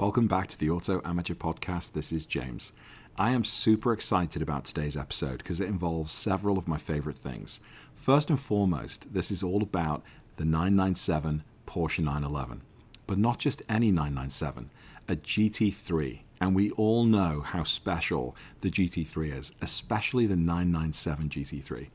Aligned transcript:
Welcome 0.00 0.28
back 0.28 0.46
to 0.46 0.58
the 0.58 0.70
Auto 0.70 1.02
Amateur 1.04 1.34
Podcast. 1.34 1.92
This 1.92 2.10
is 2.10 2.24
James. 2.24 2.72
I 3.18 3.32
am 3.32 3.44
super 3.44 3.92
excited 3.92 4.40
about 4.40 4.64
today's 4.64 4.96
episode 4.96 5.36
because 5.36 5.60
it 5.60 5.68
involves 5.68 6.10
several 6.10 6.56
of 6.56 6.66
my 6.66 6.78
favorite 6.78 7.18
things. 7.18 7.60
First 7.92 8.30
and 8.30 8.40
foremost, 8.40 9.12
this 9.12 9.30
is 9.30 9.42
all 9.42 9.62
about 9.62 10.02
the 10.36 10.46
997 10.46 11.44
Porsche 11.66 11.98
911, 12.02 12.62
but 13.06 13.18
not 13.18 13.38
just 13.38 13.60
any 13.68 13.90
997, 13.90 14.70
a 15.06 15.16
GT3. 15.16 16.20
And 16.40 16.54
we 16.54 16.70
all 16.70 17.04
know 17.04 17.42
how 17.42 17.64
special 17.64 18.34
the 18.60 18.70
GT3 18.70 19.36
is, 19.36 19.52
especially 19.60 20.24
the 20.26 20.34
997 20.34 21.28
GT3. 21.28 21.88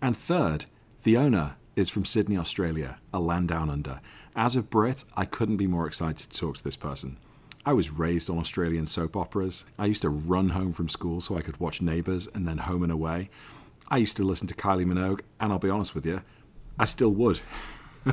And 0.00 0.16
third, 0.16 0.64
the 1.02 1.18
owner 1.18 1.56
is 1.76 1.90
from 1.90 2.06
Sydney, 2.06 2.38
Australia, 2.38 2.98
a 3.12 3.20
land 3.20 3.48
down 3.48 3.68
under. 3.68 4.00
As 4.34 4.56
a 4.56 4.62
Brit, 4.62 5.04
I 5.18 5.26
couldn't 5.26 5.58
be 5.58 5.66
more 5.66 5.86
excited 5.86 6.30
to 6.30 6.38
talk 6.38 6.56
to 6.56 6.64
this 6.64 6.78
person. 6.78 7.18
I 7.64 7.72
was 7.74 7.92
raised 7.92 8.28
on 8.28 8.38
Australian 8.38 8.86
soap 8.86 9.16
operas. 9.16 9.64
I 9.78 9.86
used 9.86 10.02
to 10.02 10.08
run 10.08 10.48
home 10.48 10.72
from 10.72 10.88
school 10.88 11.20
so 11.20 11.36
I 11.36 11.42
could 11.42 11.60
watch 11.60 11.80
Neighbours 11.80 12.26
and 12.34 12.46
then 12.46 12.58
Home 12.58 12.82
and 12.82 12.90
Away. 12.90 13.30
I 13.88 13.98
used 13.98 14.16
to 14.16 14.24
listen 14.24 14.48
to 14.48 14.54
Kylie 14.54 14.84
Minogue, 14.84 15.20
and 15.38 15.52
I'll 15.52 15.60
be 15.60 15.70
honest 15.70 15.94
with 15.94 16.04
you, 16.04 16.22
I 16.76 16.86
still 16.86 17.10
would. 17.10 17.40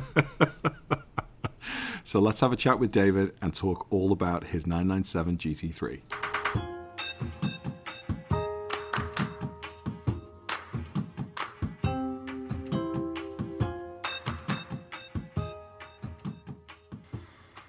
so 2.04 2.20
let's 2.20 2.40
have 2.42 2.52
a 2.52 2.56
chat 2.56 2.78
with 2.78 2.92
David 2.92 3.34
and 3.42 3.52
talk 3.52 3.88
all 3.90 4.12
about 4.12 4.44
his 4.44 4.68
997 4.68 5.38
GT3. 5.38 6.00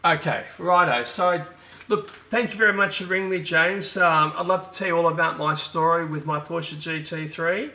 Okay, 0.04 0.45
righto. 0.59 1.04
So, 1.04 1.43
look, 1.91 2.09
thank 2.09 2.52
you 2.52 2.58
very 2.58 2.73
much 2.73 3.00
for 3.00 3.04
ringing 3.04 3.30
me, 3.30 3.41
James. 3.41 3.98
Um, 3.98 4.34
I'd 4.36 4.48
love 4.48 4.72
to 4.72 4.76
tell 4.76 4.88
you 4.88 4.98
all 4.98 5.10
about 5.10 5.38
my 5.38 5.54
story 5.54 6.05
with 6.05 6.26
my 6.26 6.40
Porsche 6.40 6.77
GT3. 6.77 7.71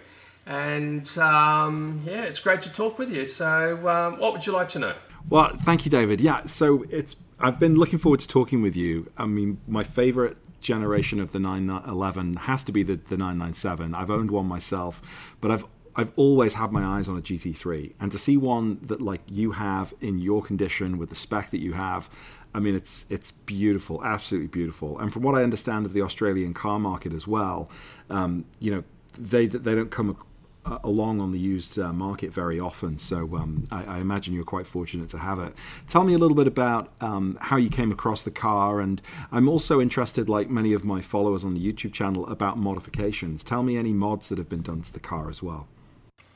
And 0.47 1.19
um, 1.19 2.03
yeah, 2.05 2.23
it's 2.23 2.41
great 2.41 2.63
to 2.63 2.73
talk 2.73 2.99
with 2.99 3.13
you. 3.13 3.27
So, 3.27 3.87
um, 3.89 4.19
what 4.19 4.33
would 4.33 4.47
you 4.47 4.53
like 4.53 4.71
to 4.71 4.79
know? 4.79 4.95
Well, 5.29 5.57
thank 5.59 5.85
you, 5.85 5.91
David. 5.91 6.21
Yeah, 6.21 6.47
so 6.47 6.85
it's 6.89 7.17
I've 7.39 7.61
been 7.61 7.77
looking 7.77 7.99
forward 7.99 8.21
to 8.21 8.29
talking 8.29 8.63
with 8.63 8.75
you. 8.75 9.13
I 9.19 9.27
mean, 9.27 9.61
my 9.69 9.85
favorite 9.85 10.39
generation 10.61 11.21
of 11.21 11.33
the 11.33 11.39
911 11.39 12.37
has 12.37 12.65
to 12.65 12.73
be 12.73 12.83
the, 12.83 12.95
the 12.95 13.17
997. 13.17 13.95
I've 13.95 14.11
owned 14.11 14.31
one 14.31 14.47
myself, 14.47 15.03
but 15.41 15.51
I've 15.51 15.67
I've 15.99 16.13
always 16.17 16.55
had 16.55 16.73
my 16.73 16.85
eyes 16.85 17.09
on 17.09 17.17
a 17.17 17.23
GT3, 17.23 17.95
and 17.99 18.13
to 18.13 18.19
see 18.19 18.37
one 18.37 18.79
that 18.83 19.01
like 19.01 19.23
you 19.31 19.53
have 19.53 19.95
in 20.01 20.19
your 20.19 20.43
condition 20.43 20.99
with 20.99 21.09
the 21.09 21.15
spec 21.15 21.51
that 21.51 21.61
you 21.61 21.73
have, 21.73 22.11
I 22.57 22.59
mean, 22.59 22.75
it's 22.75 23.05
it's 23.11 23.33
beautiful, 23.33 24.03
absolutely 24.03 24.49
beautiful. 24.49 24.99
And 24.99 25.13
from 25.13 25.23
what 25.23 25.35
I 25.35 25.43
understand 25.43 25.85
of 25.85 25.93
the 25.93 26.01
Australian 26.01 26.55
car 26.55 26.79
market 26.79 27.13
as 27.13 27.27
well, 27.27 27.69
um, 28.09 28.47
you 28.61 28.71
know, 28.71 28.83
they 29.19 29.47
they 29.47 29.75
don't 29.75 29.91
come 29.91 30.17
uh, 30.65 30.79
along 30.83 31.21
on 31.21 31.33
the 31.33 31.39
used 31.39 31.79
uh, 31.79 31.93
market 31.93 32.33
very 32.33 32.59
often. 32.59 32.97
So 32.97 33.37
um, 33.37 33.69
I, 33.71 33.85
I, 33.85 33.99
imagine 33.99 34.33
you're 34.33 34.43
quite 34.43 34.67
fortunate 34.67 35.11
to 35.11 35.19
have 35.19 35.39
it. 35.39 35.53
Tell 35.87 36.03
me 36.03 36.15
a 36.15 36.19
little 36.19 36.35
bit 36.35 36.47
about 36.47 36.95
um, 37.03 37.37
how 37.43 37.59
you 37.59 37.69
came 37.69 37.93
across 37.93 38.25
the 38.25 38.31
car, 38.31 38.81
and 38.81 39.03
I'm 39.31 39.51
also 39.51 39.79
interested, 39.79 40.31
like 40.31 40.49
many 40.49 40.73
of 40.73 40.83
my 40.83 41.03
followers 41.03 41.45
on 41.45 41.53
the 41.53 41.61
YouTube 41.61 41.93
channel, 41.93 42.27
about 42.27 42.57
modifications. 42.57 43.45
Tell 43.45 43.63
me 43.63 43.77
any 43.77 43.93
mods 43.93 44.31
that 44.31 44.39
have 44.39 44.49
been 44.49 44.63
done 44.63 44.81
to 44.81 44.93
the 44.93 45.01
car 45.01 45.29
as 45.29 45.43
well. 45.43 45.69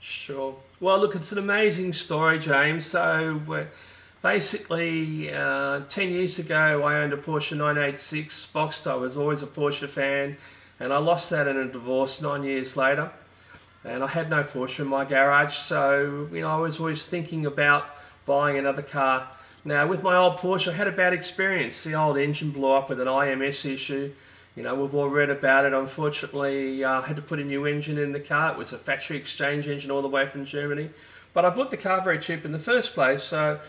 Sure. 0.01 0.55
Well, 0.81 0.99
look, 0.99 1.15
it's 1.15 1.33
an 1.33 1.39
amazing 1.39 1.95
story, 1.95 2.39
James. 2.39 2.85
So, 2.85 3.41
basically, 4.23 5.33
uh, 5.33 5.81
10 5.89 6.11
years 6.11 6.39
ago, 6.39 6.83
I 6.83 7.01
owned 7.01 7.13
a 7.13 7.17
Porsche 7.17 7.57
986 7.57 8.51
Boxster. 8.55 8.93
I 8.93 8.95
was 8.97 9.17
always 9.17 9.43
a 9.43 9.47
Porsche 9.47 9.89
fan, 9.89 10.37
and 10.79 10.93
I 10.93 10.99
lost 10.99 11.31
that 11.31 11.49
in 11.49 11.57
a 11.57 11.67
divorce 11.67 12.21
nine 12.21 12.45
years 12.45 12.77
later. 12.77 13.11
And 13.85 14.05
I 14.05 14.09
had 14.09 14.29
no 14.29 14.43
Porsche 14.43 14.81
in 14.81 14.89
my 14.89 15.05
garage, 15.05 15.57
so 15.57 16.29
you 16.33 16.41
know 16.43 16.49
I 16.49 16.59
was 16.59 16.79
always 16.79 17.07
thinking 17.07 17.47
about 17.47 17.87
buying 18.27 18.59
another 18.59 18.83
car. 18.83 19.29
Now, 19.65 19.87
with 19.87 20.03
my 20.03 20.17
old 20.17 20.37
Porsche, 20.37 20.73
I 20.73 20.75
had 20.75 20.89
a 20.89 20.93
bad 20.93 21.13
experience. 21.13 21.83
The 21.83 21.95
old 21.95 22.19
engine 22.19 22.51
blew 22.51 22.73
up 22.73 22.91
with 22.91 23.01
an 23.01 23.07
IMS 23.07 23.65
issue 23.65 24.13
you 24.57 24.65
know, 24.65 24.75
we've 24.75 24.95
all 24.95 25.09
read 25.09 25.31
about 25.31 25.65
it. 25.65 25.73
Unfortunately, 25.73 26.85
I 26.85 26.99
uh, 26.99 27.03
had 27.03 27.17
to 27.17 27.23
put 27.23 27.39
a 27.39 27.45
new 27.45 27.67
engine 27.67 27.99
in 27.99 28.13
the 28.13 28.21
car. 28.21 28.53
It 28.53 28.59
was 28.59 28.73
a 28.73 28.79
factory 28.79 29.17
exchange 29.17 29.69
engine 29.69 29.91
all 29.91 30.03
the 30.03 30.09
way 30.09 30.29
from 30.29 30.45
Germany. 30.45 30.91
But 31.33 31.45
I 31.45 31.51
bought 31.51 31.71
the 31.71 31.77
car 31.77 32.03
very 32.03 32.19
cheap 32.19 32.45
in 32.45 32.53
the 32.53 32.59
first 32.59 32.93
place. 32.93 33.23
So, 33.23 33.61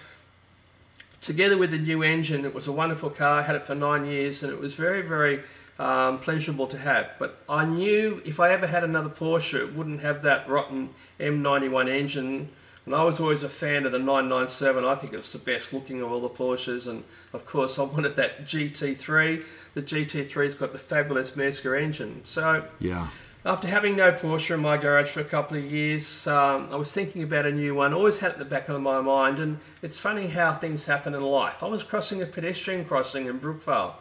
together 1.22 1.58
with 1.58 1.72
the 1.72 1.78
new 1.78 2.04
engine, 2.04 2.46
it 2.46 2.54
was 2.54 2.68
a 2.68 2.72
wonderful 2.72 3.10
car. 3.10 3.40
I 3.40 3.44
had 3.44 3.56
it 3.56 3.66
for 3.66 3.76
nine 3.76 4.06
years 4.06 4.44
and 4.44 4.52
it 4.52 4.60
was 4.60 4.74
very, 4.74 5.02
very 5.02 5.44
um, 5.80 6.20
pleasurable 6.20 6.68
to 6.68 6.78
have. 6.78 7.12
But 7.20 7.38
I 7.48 7.66
knew 7.66 8.22
if 8.26 8.40
I 8.40 8.52
ever 8.52 8.68
had 8.68 8.84
another 8.84 9.10
Porsche, 9.10 9.60
it 9.60 9.76
wouldn't 9.76 10.02
have 10.02 10.22
that 10.24 10.50
rotten 10.50 10.90
M91 11.20 11.90
engine 11.90 12.50
and 12.86 12.96
I 12.96 13.04
was 13.04 13.20
always 13.20 13.44
a 13.44 13.50
fan 13.50 13.86
of 13.86 13.92
the 13.92 14.00
997. 14.00 14.84
I 14.84 14.96
think 14.96 15.14
it 15.14 15.18
was 15.18 15.32
the 15.32 15.40
best 15.40 15.72
looking 15.72 16.02
of 16.02 16.12
all 16.12 16.22
the 16.22 16.30
Porsches. 16.30 16.88
And 16.88 17.04
of 17.32 17.46
course, 17.46 17.78
I 17.78 17.84
wanted 17.84 18.16
that 18.16 18.44
GT3. 18.46 19.44
The 19.76 19.82
GT3's 19.84 20.56
got 20.56 20.72
the 20.72 20.80
fabulous 20.80 21.32
Mezger 21.32 21.80
engine. 21.80 22.22
So, 22.24 22.68
yeah. 22.80 23.10
After 23.44 23.68
having 23.68 23.96
no 23.96 24.12
Porsche 24.12 24.54
in 24.54 24.62
my 24.62 24.78
garage 24.78 25.10
for 25.10 25.22
a 25.22 25.26
couple 25.26 25.58
of 25.58 25.64
years, 25.64 26.28
um, 26.28 26.70
I 26.72 26.76
was 26.76 26.94
thinking 26.94 27.24
about 27.24 27.48
a 27.48 27.52
new 27.52 27.74
one. 27.74 27.94
Always 27.94 28.20
had 28.20 28.32
it 28.32 28.34
in 28.36 28.40
the 28.40 28.46
back 28.46 28.70
of 28.70 28.80
my 28.82 29.02
mind, 29.02 29.40
and 29.40 29.60
it's 29.82 29.98
funny 29.98 30.28
how 30.28 30.54
things 30.54 30.86
happen 30.86 31.16
in 31.16 31.24
life. 31.24 31.64
I 31.64 31.68
was 31.68 31.82
crossing 31.82 32.22
a 32.22 32.28
pedestrian 32.28 32.86
crossing 32.86 33.26
in 33.26 33.40
Brookvale 33.40 33.94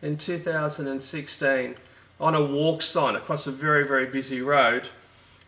in 0.00 0.16
2016 0.16 1.74
on 2.20 2.34
a 2.34 2.44
walk 2.44 2.82
sign 2.82 3.16
across 3.16 3.48
a 3.48 3.50
very, 3.50 3.86
very 3.86 4.06
busy 4.06 4.40
road, 4.40 4.88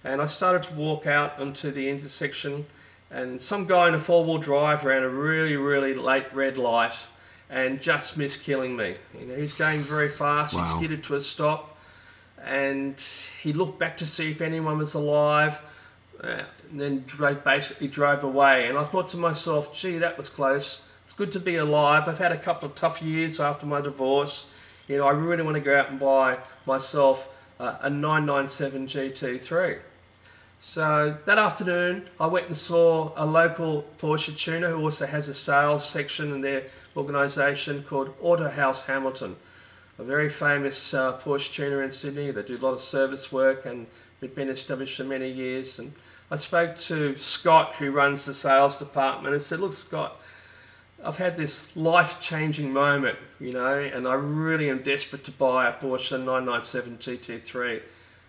and 0.03 0.21
I 0.21 0.27
started 0.27 0.65
to 0.65 0.75
walk 0.75 1.07
out 1.07 1.39
onto 1.39 1.71
the 1.71 1.89
intersection 1.89 2.67
and 3.11 3.41
some 3.41 3.67
guy 3.67 3.89
in 3.89 3.95
a 3.95 4.01
four-wheel 4.01 4.39
drive 4.39 4.85
ran 4.85 5.03
a 5.03 5.09
really, 5.09 5.57
really 5.57 5.95
late 5.95 6.27
red 6.35 6.59
light 6.59 6.95
and 7.49 7.81
just 7.81 8.19
missed 8.19 8.43
killing 8.43 8.77
me. 8.77 8.97
You 9.19 9.27
know, 9.27 9.37
he's 9.37 9.55
going 9.55 9.81
very 9.81 10.09
fast. 10.09 10.55
Wow. 10.55 10.65
He 10.65 10.77
skidded 10.77 11.05
to 11.05 11.15
a 11.15 11.21
stop, 11.21 11.76
and 12.45 13.01
he 13.43 13.53
looked 13.53 13.79
back 13.79 13.97
to 13.99 14.07
see 14.07 14.31
if 14.31 14.41
anyone 14.41 14.79
was 14.79 14.95
alive. 14.95 15.61
Uh, 16.23 16.43
and 16.71 16.81
then 16.81 17.05
drove, 17.07 17.45
basically 17.45 17.89
drove 17.89 18.25
away. 18.25 18.69
And 18.69 18.79
I 18.79 18.85
thought 18.85 19.09
to 19.11 19.17
myself, 19.17 19.75
gee, 19.75 19.99
that 19.99 20.17
was 20.17 20.29
close. 20.29 20.81
It's 21.05 21.13
good 21.13 21.33
to 21.33 21.41
be 21.41 21.57
alive. 21.57 22.09
I've 22.09 22.19
had 22.19 22.33
a 22.33 22.39
couple 22.39 22.69
of 22.69 22.75
tough 22.75 23.01
years 23.03 23.39
after 23.39 23.67
my 23.67 23.81
divorce. 23.81 24.47
You 24.89 24.99
know, 24.99 25.07
I 25.07 25.13
really 25.13 25.43
want 25.43 25.55
to 25.55 25.61
go 25.61 25.79
out 25.79 25.91
and 25.91 26.01
buy 26.01 26.39
myself 26.65 27.29
uh, 27.61 27.77
a 27.81 27.91
997 27.91 28.87
GT3. 28.87 29.79
So 30.61 31.17
that 31.27 31.39
afternoon, 31.39 32.09
I 32.19 32.27
went 32.27 32.49
and 32.49 32.57
saw 32.57 33.13
a 33.15 33.25
local 33.25 33.85
Porsche 33.99 34.37
tuner 34.37 34.71
who 34.71 34.83
also 34.83 35.07
has 35.07 35.29
a 35.29 35.35
sales 35.35 35.89
section 35.89 36.33
in 36.33 36.41
their 36.41 36.65
organisation 36.97 37.85
called 37.85 38.15
Auto 38.21 38.49
House 38.49 38.87
Hamilton, 38.87 39.37
a 39.99 40.05
very 40.05 40.29
famous 40.29 40.95
uh, 40.95 41.19
Porsche 41.19 41.53
tuner 41.53 41.83
in 41.83 41.91
Sydney. 41.91 42.31
They 42.31 42.43
do 42.43 42.57
a 42.57 42.59
lot 42.59 42.73
of 42.73 42.81
service 42.81 43.33
work 43.33 43.65
and 43.67 43.87
they've 44.21 44.35
been 44.35 44.51
established 44.51 44.97
for 44.97 45.05
many 45.05 45.31
years. 45.31 45.79
And 45.79 45.95
I 46.31 46.37
spoke 46.37 46.77
to 46.77 47.17
Scott, 47.19 47.77
who 47.79 47.91
runs 47.91 48.25
the 48.25 48.35
sales 48.35 48.79
department, 48.79 49.35
and 49.35 49.43
said, 49.43 49.61
"Look, 49.61 49.73
Scott." 49.73 50.21
I've 51.05 51.19
had 51.19 51.37
this 51.37 51.75
life 51.77 52.21
changing 52.21 52.73
moment, 52.73 53.19
you 53.39 53.53
know, 53.53 53.79
and 53.79 54.09
I 54.09 54.15
really 54.15 54.71
am 54.71 54.83
desperate 54.83 55.25
to 55.25 55.31
buy 55.31 55.69
a 55.69 55.73
Porsche 55.73 56.13
997 56.13 56.97
GT3. 56.99 57.83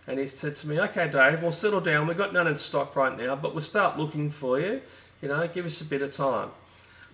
And 0.05 0.19
he 0.19 0.27
said 0.27 0.55
to 0.57 0.67
me, 0.67 0.79
okay, 0.81 1.09
Dave, 1.09 1.41
we'll 1.41 1.51
settle 1.51 1.81
down. 1.81 2.07
We've 2.07 2.17
got 2.17 2.33
none 2.33 2.47
in 2.47 2.55
stock 2.55 2.95
right 2.95 3.17
now, 3.17 3.35
but 3.35 3.53
we'll 3.53 3.63
start 3.63 3.97
looking 3.97 4.29
for 4.29 4.59
you. 4.59 4.81
You 5.21 5.29
know, 5.29 5.47
give 5.47 5.65
us 5.65 5.81
a 5.81 5.85
bit 5.85 6.01
of 6.01 6.11
time. 6.11 6.49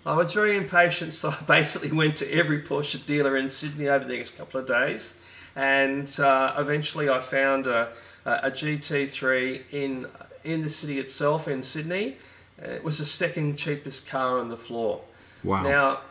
I 0.05 0.15
was 0.15 0.33
very 0.33 0.57
impatient, 0.57 1.13
so 1.13 1.29
I 1.29 1.41
basically 1.47 1.91
went 1.91 2.15
to 2.17 2.31
every 2.31 2.61
Porsche 2.61 3.05
dealer 3.05 3.37
in 3.37 3.49
Sydney 3.49 3.87
over 3.87 4.05
the 4.05 4.15
next 4.15 4.37
couple 4.37 4.59
of 4.59 4.67
days. 4.67 5.13
And 5.55 6.19
uh, 6.19 6.55
eventually 6.57 7.09
I 7.09 7.19
found 7.19 7.67
a, 7.67 7.89
a 8.25 8.51
GT3 8.51 9.61
in, 9.71 10.07
in 10.43 10.63
the 10.63 10.69
city 10.69 10.99
itself, 10.99 11.47
in 11.47 11.61
Sydney. 11.61 12.17
It 12.57 12.83
was 12.83 12.97
the 12.97 13.05
second 13.05 13.57
cheapest 13.57 14.07
car 14.07 14.39
on 14.39 14.49
the 14.49 14.57
floor. 14.57 15.01
Wow. 15.43 15.63
Now, 15.63 16.01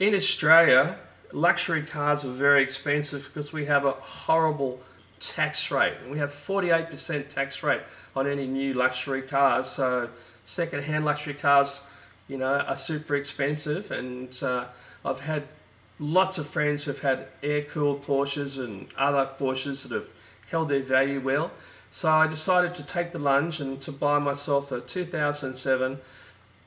in 0.00 0.14
Australia, 0.14 0.96
luxury 1.32 1.82
cars 1.82 2.24
are 2.24 2.30
very 2.30 2.62
expensive 2.62 3.30
because 3.32 3.52
we 3.52 3.66
have 3.66 3.84
a 3.84 3.92
horrible 3.92 4.80
tax 5.20 5.70
rate. 5.70 5.94
We 6.08 6.18
have 6.18 6.30
48% 6.30 7.28
tax 7.28 7.62
rate 7.62 7.80
on 8.14 8.26
any 8.26 8.46
new 8.46 8.74
luxury 8.74 9.22
cars. 9.22 9.68
So 9.68 10.10
second-hand 10.44 11.04
luxury 11.04 11.34
cars, 11.34 11.82
you 12.28 12.36
know, 12.36 12.60
are 12.60 12.76
super 12.76 13.16
expensive. 13.16 13.90
And 13.90 14.40
uh, 14.42 14.66
I've 15.04 15.20
had 15.20 15.44
lots 15.98 16.38
of 16.38 16.48
friends 16.48 16.84
who've 16.84 17.00
had 17.00 17.28
air-cooled 17.42 18.02
Porsches 18.04 18.62
and 18.62 18.86
other 18.96 19.28
Porsches 19.38 19.82
that 19.82 19.92
have 19.92 20.08
held 20.50 20.68
their 20.68 20.82
value 20.82 21.20
well. 21.20 21.50
So 21.90 22.10
I 22.10 22.26
decided 22.26 22.74
to 22.76 22.82
take 22.82 23.12
the 23.12 23.18
lunge 23.18 23.60
and 23.60 23.80
to 23.80 23.90
buy 23.90 24.18
myself 24.18 24.70
a 24.70 24.80
2007 24.80 25.98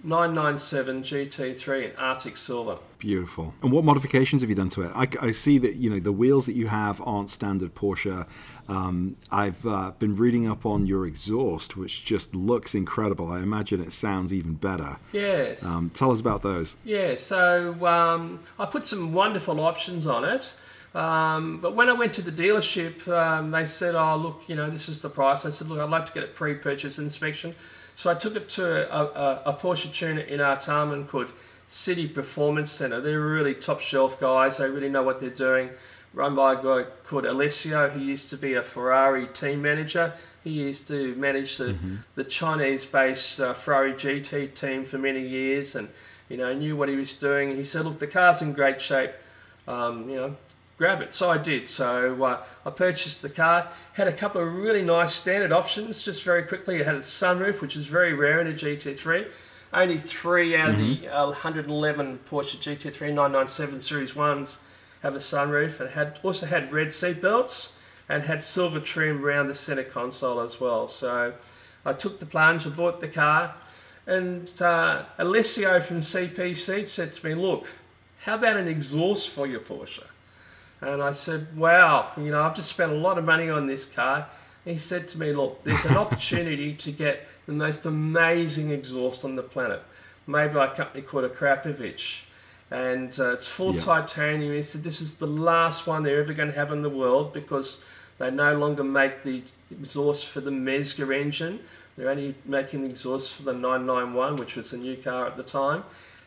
997 0.03 1.03
GT3 1.03 1.91
in 1.91 1.95
Arctic 1.95 2.37
Silver. 2.37 2.77
Beautiful. 2.97 3.53
And 3.61 3.71
what 3.71 3.83
modifications 3.83 4.41
have 4.41 4.49
you 4.49 4.55
done 4.55 4.69
to 4.69 4.83
it? 4.83 4.91
I, 4.95 5.07
I 5.21 5.31
see 5.31 5.57
that 5.59 5.75
you 5.75 5.89
know 5.89 5.99
the 5.99 6.11
wheels 6.11 6.45
that 6.45 6.55
you 6.55 6.67
have 6.67 7.01
aren't 7.05 7.29
standard 7.29 7.75
Porsche. 7.75 8.25
Um, 8.67 9.17
I've 9.31 9.65
uh, 9.65 9.91
been 9.99 10.15
reading 10.15 10.47
up 10.47 10.65
on 10.65 10.85
your 10.85 11.05
exhaust, 11.05 11.77
which 11.77 12.05
just 12.05 12.35
looks 12.35 12.73
incredible. 12.73 13.31
I 13.31 13.39
imagine 13.39 13.81
it 13.81 13.93
sounds 13.93 14.33
even 14.33 14.53
better. 14.53 14.97
Yes. 15.11 15.63
Um, 15.63 15.89
tell 15.89 16.11
us 16.11 16.19
about 16.19 16.41
those. 16.41 16.77
Yeah, 16.83 17.15
so 17.15 17.85
um, 17.85 18.39
I 18.57 18.65
put 18.65 18.85
some 18.85 19.13
wonderful 19.13 19.59
options 19.59 20.07
on 20.07 20.23
it. 20.23 20.53
Um, 20.93 21.59
but 21.61 21.75
when 21.75 21.89
I 21.89 21.93
went 21.93 22.13
to 22.15 22.21
the 22.21 22.31
dealership, 22.31 23.07
um, 23.07 23.51
they 23.51 23.65
said, 23.65 23.95
"Oh, 23.95 24.17
look, 24.17 24.41
you 24.47 24.55
know, 24.55 24.69
this 24.69 24.89
is 24.89 25.01
the 25.01 25.09
price." 25.09 25.45
I 25.45 25.49
said, 25.49 25.67
"Look, 25.67 25.79
I'd 25.79 25.89
like 25.89 26.05
to 26.07 26.13
get 26.13 26.23
a 26.23 26.27
pre-purchase 26.27 26.99
inspection." 26.99 27.55
So 27.95 28.09
I 28.09 28.15
took 28.15 28.35
it 28.35 28.49
to 28.49 28.93
a, 28.93 29.05
a, 29.05 29.41
a 29.47 29.53
Porsche 29.53 29.93
tuner 29.93 30.21
in 30.21 30.39
Artarmon 30.39 31.07
called 31.07 31.31
City 31.67 32.07
Performance 32.07 32.71
Centre. 32.71 32.99
They're 32.99 33.19
really 33.19 33.53
top 33.53 33.79
shelf 33.79 34.19
guys. 34.19 34.57
They 34.57 34.69
really 34.69 34.89
know 34.89 35.03
what 35.03 35.19
they're 35.19 35.29
doing. 35.29 35.69
Run 36.13 36.35
by 36.35 36.53
a 36.53 36.55
guy 36.57 36.89
called 37.05 37.25
Alessio, 37.25 37.89
who 37.89 38.01
used 38.01 38.29
to 38.31 38.37
be 38.37 38.53
a 38.53 38.61
Ferrari 38.61 39.27
team 39.27 39.61
manager. 39.61 40.13
He 40.43 40.49
used 40.49 40.87
to 40.89 41.15
manage 41.15 41.55
the, 41.57 41.65
mm-hmm. 41.65 41.95
the 42.15 42.25
Chinese-based 42.25 43.39
uh, 43.39 43.53
Ferrari 43.53 43.93
GT 43.93 44.53
team 44.53 44.83
for 44.83 44.97
many 44.97 45.25
years, 45.25 45.75
and 45.75 45.87
you 46.27 46.35
know 46.35 46.53
knew 46.53 46.75
what 46.75 46.89
he 46.89 46.97
was 46.97 47.15
doing. 47.15 47.55
He 47.55 47.63
said, 47.63 47.85
"Look, 47.85 47.99
the 47.99 48.07
car's 48.07 48.41
in 48.41 48.51
great 48.51 48.81
shape. 48.81 49.11
Um, 49.67 50.09
you 50.09 50.15
know, 50.17 50.35
grab 50.81 50.99
it. 50.99 51.13
So 51.13 51.29
I 51.29 51.37
did. 51.37 51.69
So 51.69 52.23
uh, 52.23 52.43
I 52.65 52.71
purchased 52.71 53.21
the 53.21 53.29
car. 53.29 53.67
Had 53.93 54.07
a 54.07 54.11
couple 54.11 54.41
of 54.41 54.51
really 54.51 54.81
nice 54.81 55.13
standard 55.13 55.51
options. 55.51 56.03
Just 56.03 56.23
very 56.23 56.41
quickly, 56.41 56.77
it 56.77 56.87
had 56.87 56.95
a 56.95 57.01
sunroof, 57.01 57.61
which 57.61 57.75
is 57.75 57.85
very 57.85 58.13
rare 58.13 58.41
in 58.41 58.47
a 58.47 58.51
GT3. 58.51 59.27
Only 59.71 59.99
three 59.99 60.55
out 60.55 60.71
mm-hmm. 60.71 60.93
of 60.93 61.01
the 61.03 61.15
uh, 61.15 61.25
111 61.27 62.21
Porsche 62.27 62.57
GT3 62.57 63.13
997 63.13 63.79
Series 63.79 64.15
ones 64.15 64.57
have 65.03 65.13
a 65.13 65.19
sunroof. 65.19 65.79
It 65.79 65.91
had 65.91 66.17
also 66.23 66.47
had 66.47 66.73
red 66.73 66.91
seat 66.91 67.21
belts 67.21 67.73
and 68.09 68.23
had 68.23 68.41
silver 68.41 68.79
trim 68.79 69.23
around 69.23 69.49
the 69.49 69.55
center 69.55 69.83
console 69.83 70.39
as 70.39 70.59
well. 70.59 70.87
So 70.87 71.35
I 71.85 71.93
took 71.93 72.19
the 72.19 72.25
plunge. 72.25 72.65
I 72.65 72.71
bought 72.71 73.01
the 73.01 73.07
car, 73.07 73.53
and 74.07 74.51
uh, 74.59 75.03
Alessio 75.19 75.79
from 75.79 75.99
CPC 75.99 76.87
said 76.87 77.13
to 77.13 77.27
me, 77.27 77.35
"Look, 77.35 77.67
how 78.21 78.33
about 78.33 78.57
an 78.57 78.67
exhaust 78.67 79.29
for 79.29 79.45
your 79.45 79.59
Porsche?" 79.59 80.07
And 80.81 81.01
I 81.01 81.11
said, 81.11 81.55
wow, 81.55 82.11
you 82.17 82.31
know, 82.31 82.41
I've 82.41 82.55
just 82.55 82.69
spent 82.69 82.91
a 82.91 82.95
lot 82.95 83.17
of 83.17 83.23
money 83.23 83.49
on 83.49 83.67
this 83.67 83.85
car. 83.85 84.27
he 84.65 84.77
said 84.77 85.07
to 85.09 85.19
me, 85.19 85.31
look, 85.31 85.63
there's 85.63 85.85
an 85.85 85.97
opportunity 86.05 86.73
to 86.73 86.91
get 86.91 87.27
the 87.45 87.53
most 87.53 87.85
amazing 87.85 88.71
exhaust 88.71 89.23
on 89.23 89.35
the 89.35 89.43
planet, 89.43 89.83
made 90.25 90.53
by 90.53 90.67
a 90.67 90.75
company 90.75 91.03
called 91.03 91.31
Akrapovic. 91.31 92.21
And 92.71 93.17
uh, 93.19 93.33
it's 93.33 93.47
full 93.47 93.75
yeah. 93.75 93.81
titanium. 93.81 94.53
He 94.53 94.63
said, 94.63 94.83
this 94.83 95.01
is 95.01 95.17
the 95.17 95.27
last 95.27 95.85
one 95.85 96.03
they're 96.03 96.21
ever 96.21 96.33
going 96.33 96.49
to 96.49 96.55
have 96.55 96.71
in 96.71 96.81
the 96.81 96.89
world 96.89 97.33
because 97.33 97.83
they 98.17 98.31
no 98.31 98.57
longer 98.57 98.83
make 98.83 99.23
the 99.23 99.43
exhaust 99.69 100.25
for 100.25 100.41
the 100.41 100.51
Mezger 100.51 101.13
engine. 101.13 101.59
They're 101.97 102.09
only 102.09 102.35
making 102.45 102.83
the 102.83 102.89
exhaust 102.89 103.33
for 103.33 103.43
the 103.43 103.53
991, 103.53 104.37
which 104.37 104.55
was 104.55 104.71
a 104.73 104.77
new 104.77 104.95
car 104.95 105.27
at 105.27 105.35
the 105.35 105.43
time. 105.43 105.83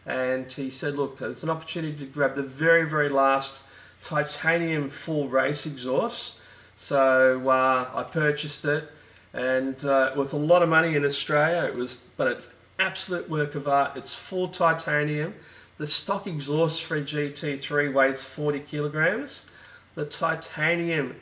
And 0.07 0.53
he 0.53 0.71
said, 0.71 0.97
look, 0.97 1.19
there's 1.19 1.43
an 1.43 1.51
opportunity 1.51 1.97
to 1.97 2.07
grab 2.07 2.37
the 2.37 2.43
very, 2.43 2.89
very 2.89 3.09
last 3.09 3.63
titanium 4.05 4.89
full 4.89 5.29
race 5.29 5.67
exhaust. 5.67 6.37
So 6.77 7.49
uh, 7.49 7.91
I 7.95 8.03
purchased 8.05 8.65
it, 8.65 8.91
and 9.33 9.83
uh, 9.85 10.11
it 10.13 10.19
was 10.19 10.33
a 10.33 10.37
lot 10.37 10.63
of 10.63 10.69
money 10.69 10.95
in 10.95 11.05
Australia. 11.05 11.67
It 11.69 11.75
was, 11.75 12.01
but 12.17 12.29
it's 12.29 12.55
absolute 12.79 13.31
work 13.31 13.55
of 13.55 13.67
art. 13.67 13.97
It's 13.97 14.15
full 14.15 14.49
titanium. 14.49 15.35
The 15.77 15.87
stock 15.87 16.27
exhaust 16.27 16.85
for 16.85 16.97
a 16.97 17.03
GT3 17.03 17.93
weighs 17.93 18.23
40 18.23 18.61
kilograms. 18.61 19.47
The 19.95 20.05
titanium 20.05 21.17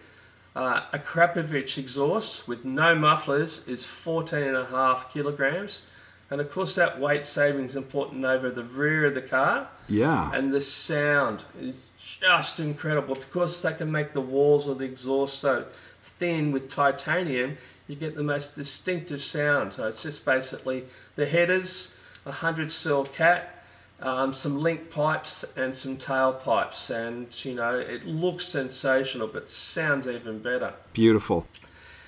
uh, 0.55 0.83
Akrapovic 0.93 1.79
exhaust 1.79 2.47
with 2.49 2.65
no 2.65 2.95
mufflers 2.95 3.67
is 3.67 3.85
14 3.85 4.43
and 4.43 4.57
a 4.57 4.67
half 4.67 5.13
kilograms. 5.13 5.83
And 6.31 6.41
of 6.41 6.51
course, 6.51 6.75
that 6.77 6.99
weight 6.99 7.27
saving 7.27 7.67
is 7.67 7.77
important 7.77 8.25
over 8.25 8.51
the 8.51 8.65
rear 8.65 9.07
of 9.07 9.15
the 9.15 9.23
car. 9.23 9.69
Yeah. 9.89 10.31
And 10.33 10.53
the 10.53 10.63
sound 10.63 11.45
is 11.61 11.77
just 12.21 12.61
incredible 12.61 13.15
because 13.15 13.61
they 13.63 13.73
can 13.73 13.91
make 13.91 14.13
the 14.13 14.21
walls 14.21 14.69
of 14.69 14.79
the 14.79 14.85
exhaust 14.85 15.39
so 15.39 15.67
thin 16.03 16.53
with 16.53 16.69
titanium. 16.69 17.59
You 17.89 17.97
get 17.97 18.15
the 18.15 18.23
most 18.23 18.55
distinctive 18.55 19.23
sound. 19.23 19.75
So 19.75 19.87
it's 19.87 20.03
just 20.03 20.25
basically 20.25 20.85
the 21.17 21.27
headers, 21.27 21.95
a 22.25 22.31
100 22.31 22.71
cell 22.71 23.05
cat, 23.05 23.65
um, 24.01 24.33
some 24.33 24.61
link 24.61 24.91
pipes, 24.91 25.45
and 25.57 25.75
some 25.75 25.97
tail 25.97 26.33
pipes. 26.33 26.91
And 26.91 27.45
you 27.45 27.55
know, 27.55 27.79
it 27.79 28.07
looks 28.07 28.47
sensational, 28.47 29.29
but 29.29 29.49
sounds 29.49 30.09
even 30.09 30.39
better. 30.41 30.75
Beautiful. 30.93 31.47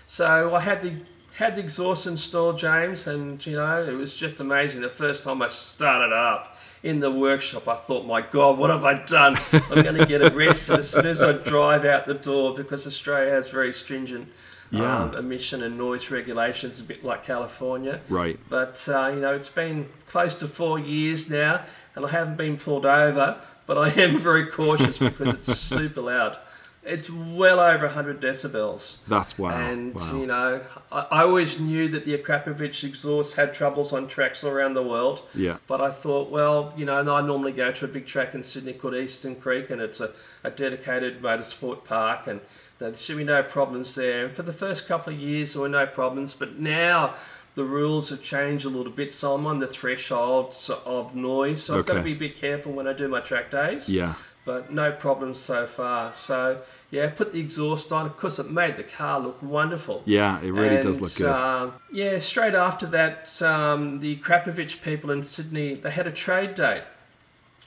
So 0.06 0.54
I 0.54 0.60
had 0.60 0.82
the 0.82 0.94
had 1.36 1.56
the 1.56 1.60
exhaust 1.60 2.06
installed, 2.06 2.58
James, 2.58 3.06
and 3.06 3.44
you 3.44 3.54
know, 3.54 3.82
it 3.82 3.92
was 3.92 4.14
just 4.14 4.38
amazing. 4.40 4.82
The 4.82 4.88
first 4.88 5.24
time 5.24 5.42
I 5.42 5.48
started 5.48 6.12
up 6.12 6.56
in 6.82 7.00
the 7.00 7.10
workshop, 7.10 7.66
I 7.66 7.76
thought, 7.76 8.06
my 8.06 8.20
God, 8.20 8.56
what 8.58 8.70
have 8.70 8.84
I 8.84 9.04
done? 9.04 9.36
I'm 9.52 9.82
going 9.82 9.96
to 9.96 10.06
get 10.06 10.22
arrested 10.22 10.80
as 10.80 10.90
soon 10.90 11.06
as 11.06 11.22
I 11.22 11.32
drive 11.32 11.84
out 11.84 12.06
the 12.06 12.14
door 12.14 12.54
because 12.54 12.86
Australia 12.86 13.32
has 13.32 13.50
very 13.50 13.72
stringent 13.72 14.28
yeah. 14.70 15.04
um, 15.04 15.14
emission 15.16 15.62
and 15.62 15.76
noise 15.76 16.10
regulations, 16.10 16.78
a 16.78 16.84
bit 16.84 17.04
like 17.04 17.24
California. 17.24 18.00
Right. 18.08 18.38
But, 18.48 18.86
uh, 18.88 19.08
you 19.14 19.20
know, 19.20 19.34
it's 19.34 19.48
been 19.48 19.88
close 20.06 20.34
to 20.36 20.46
four 20.46 20.78
years 20.78 21.30
now 21.30 21.64
and 21.96 22.06
I 22.06 22.10
haven't 22.10 22.36
been 22.36 22.58
pulled 22.58 22.86
over, 22.86 23.40
but 23.66 23.78
I 23.78 23.88
am 24.00 24.18
very 24.18 24.46
cautious 24.46 24.98
because 24.98 25.34
it's 25.34 25.58
super 25.58 26.02
loud. 26.02 26.38
It's 26.86 27.08
well 27.08 27.60
over 27.60 27.86
100 27.86 28.20
decibels. 28.20 28.96
That's 29.08 29.38
wow. 29.38 29.50
And, 29.50 29.94
wow. 29.94 30.16
you 30.18 30.26
know, 30.26 30.60
I, 30.92 31.06
I, 31.10 31.22
always 31.22 31.58
knew 31.58 31.88
that 31.88 32.04
the 32.04 32.16
Akrapovic 32.16 32.84
exhaust 32.84 33.36
had 33.36 33.54
troubles 33.54 33.92
on 33.92 34.06
tracks 34.06 34.44
all 34.44 34.50
around 34.50 34.74
the 34.74 34.82
world. 34.82 35.22
Yeah. 35.34 35.56
But 35.66 35.80
I 35.80 35.90
thought, 35.90 36.30
well, 36.30 36.74
you 36.76 36.84
know, 36.84 36.98
I 36.98 37.22
normally 37.22 37.52
go 37.52 37.72
to 37.72 37.84
a 37.86 37.88
big 37.88 38.06
track 38.06 38.34
in 38.34 38.42
Sydney 38.42 38.74
called 38.74 38.94
Eastern 38.94 39.36
Creek, 39.36 39.70
and 39.70 39.80
it's 39.80 40.00
a, 40.00 40.12
a 40.42 40.50
dedicated 40.50 41.22
motorsport 41.22 41.84
park, 41.84 42.26
and 42.26 42.40
there 42.78 42.94
should 42.94 43.16
be 43.16 43.24
no 43.24 43.42
problems 43.42 43.94
there. 43.94 44.26
And 44.26 44.36
for 44.36 44.42
the 44.42 44.52
first 44.52 44.86
couple 44.86 45.14
of 45.14 45.18
years, 45.18 45.54
there 45.54 45.62
were 45.62 45.68
no 45.70 45.86
problems, 45.86 46.34
but 46.34 46.58
now 46.58 47.14
the 47.54 47.64
rules 47.64 48.10
have 48.10 48.20
changed 48.20 48.66
a 48.66 48.68
little 48.68 48.92
bit, 48.92 49.12
so 49.12 49.34
I'm 49.34 49.46
on 49.46 49.60
the 49.60 49.68
threshold 49.68 50.54
of 50.84 51.14
noise, 51.14 51.62
so 51.62 51.74
okay. 51.74 51.80
I've 51.80 51.86
got 51.86 51.94
to 51.94 52.02
be 52.02 52.12
a 52.12 52.16
bit 52.16 52.36
careful 52.36 52.72
when 52.72 52.86
I 52.86 52.92
do 52.92 53.08
my 53.08 53.20
track 53.20 53.50
days. 53.50 53.88
Yeah 53.88 54.14
but 54.44 54.72
no 54.72 54.92
problems 54.92 55.38
so 55.38 55.66
far. 55.66 56.12
So 56.14 56.60
yeah, 56.90 57.08
put 57.08 57.32
the 57.32 57.40
exhaust 57.40 57.92
on. 57.92 58.06
Of 58.06 58.16
course, 58.16 58.38
it 58.38 58.50
made 58.50 58.76
the 58.76 58.84
car 58.84 59.18
look 59.18 59.42
wonderful. 59.42 60.02
Yeah, 60.04 60.40
it 60.42 60.50
really 60.50 60.76
and, 60.76 60.82
does 60.82 61.00
look 61.00 61.14
good. 61.14 61.28
Uh, 61.28 61.70
yeah, 61.92 62.18
straight 62.18 62.54
after 62.54 62.86
that, 62.86 63.40
um, 63.42 64.00
the 64.00 64.16
Akrapovic 64.16 64.82
people 64.82 65.10
in 65.10 65.22
Sydney 65.22 65.74
they 65.74 65.90
had 65.90 66.06
a 66.06 66.12
trade 66.12 66.54
date, 66.54 66.84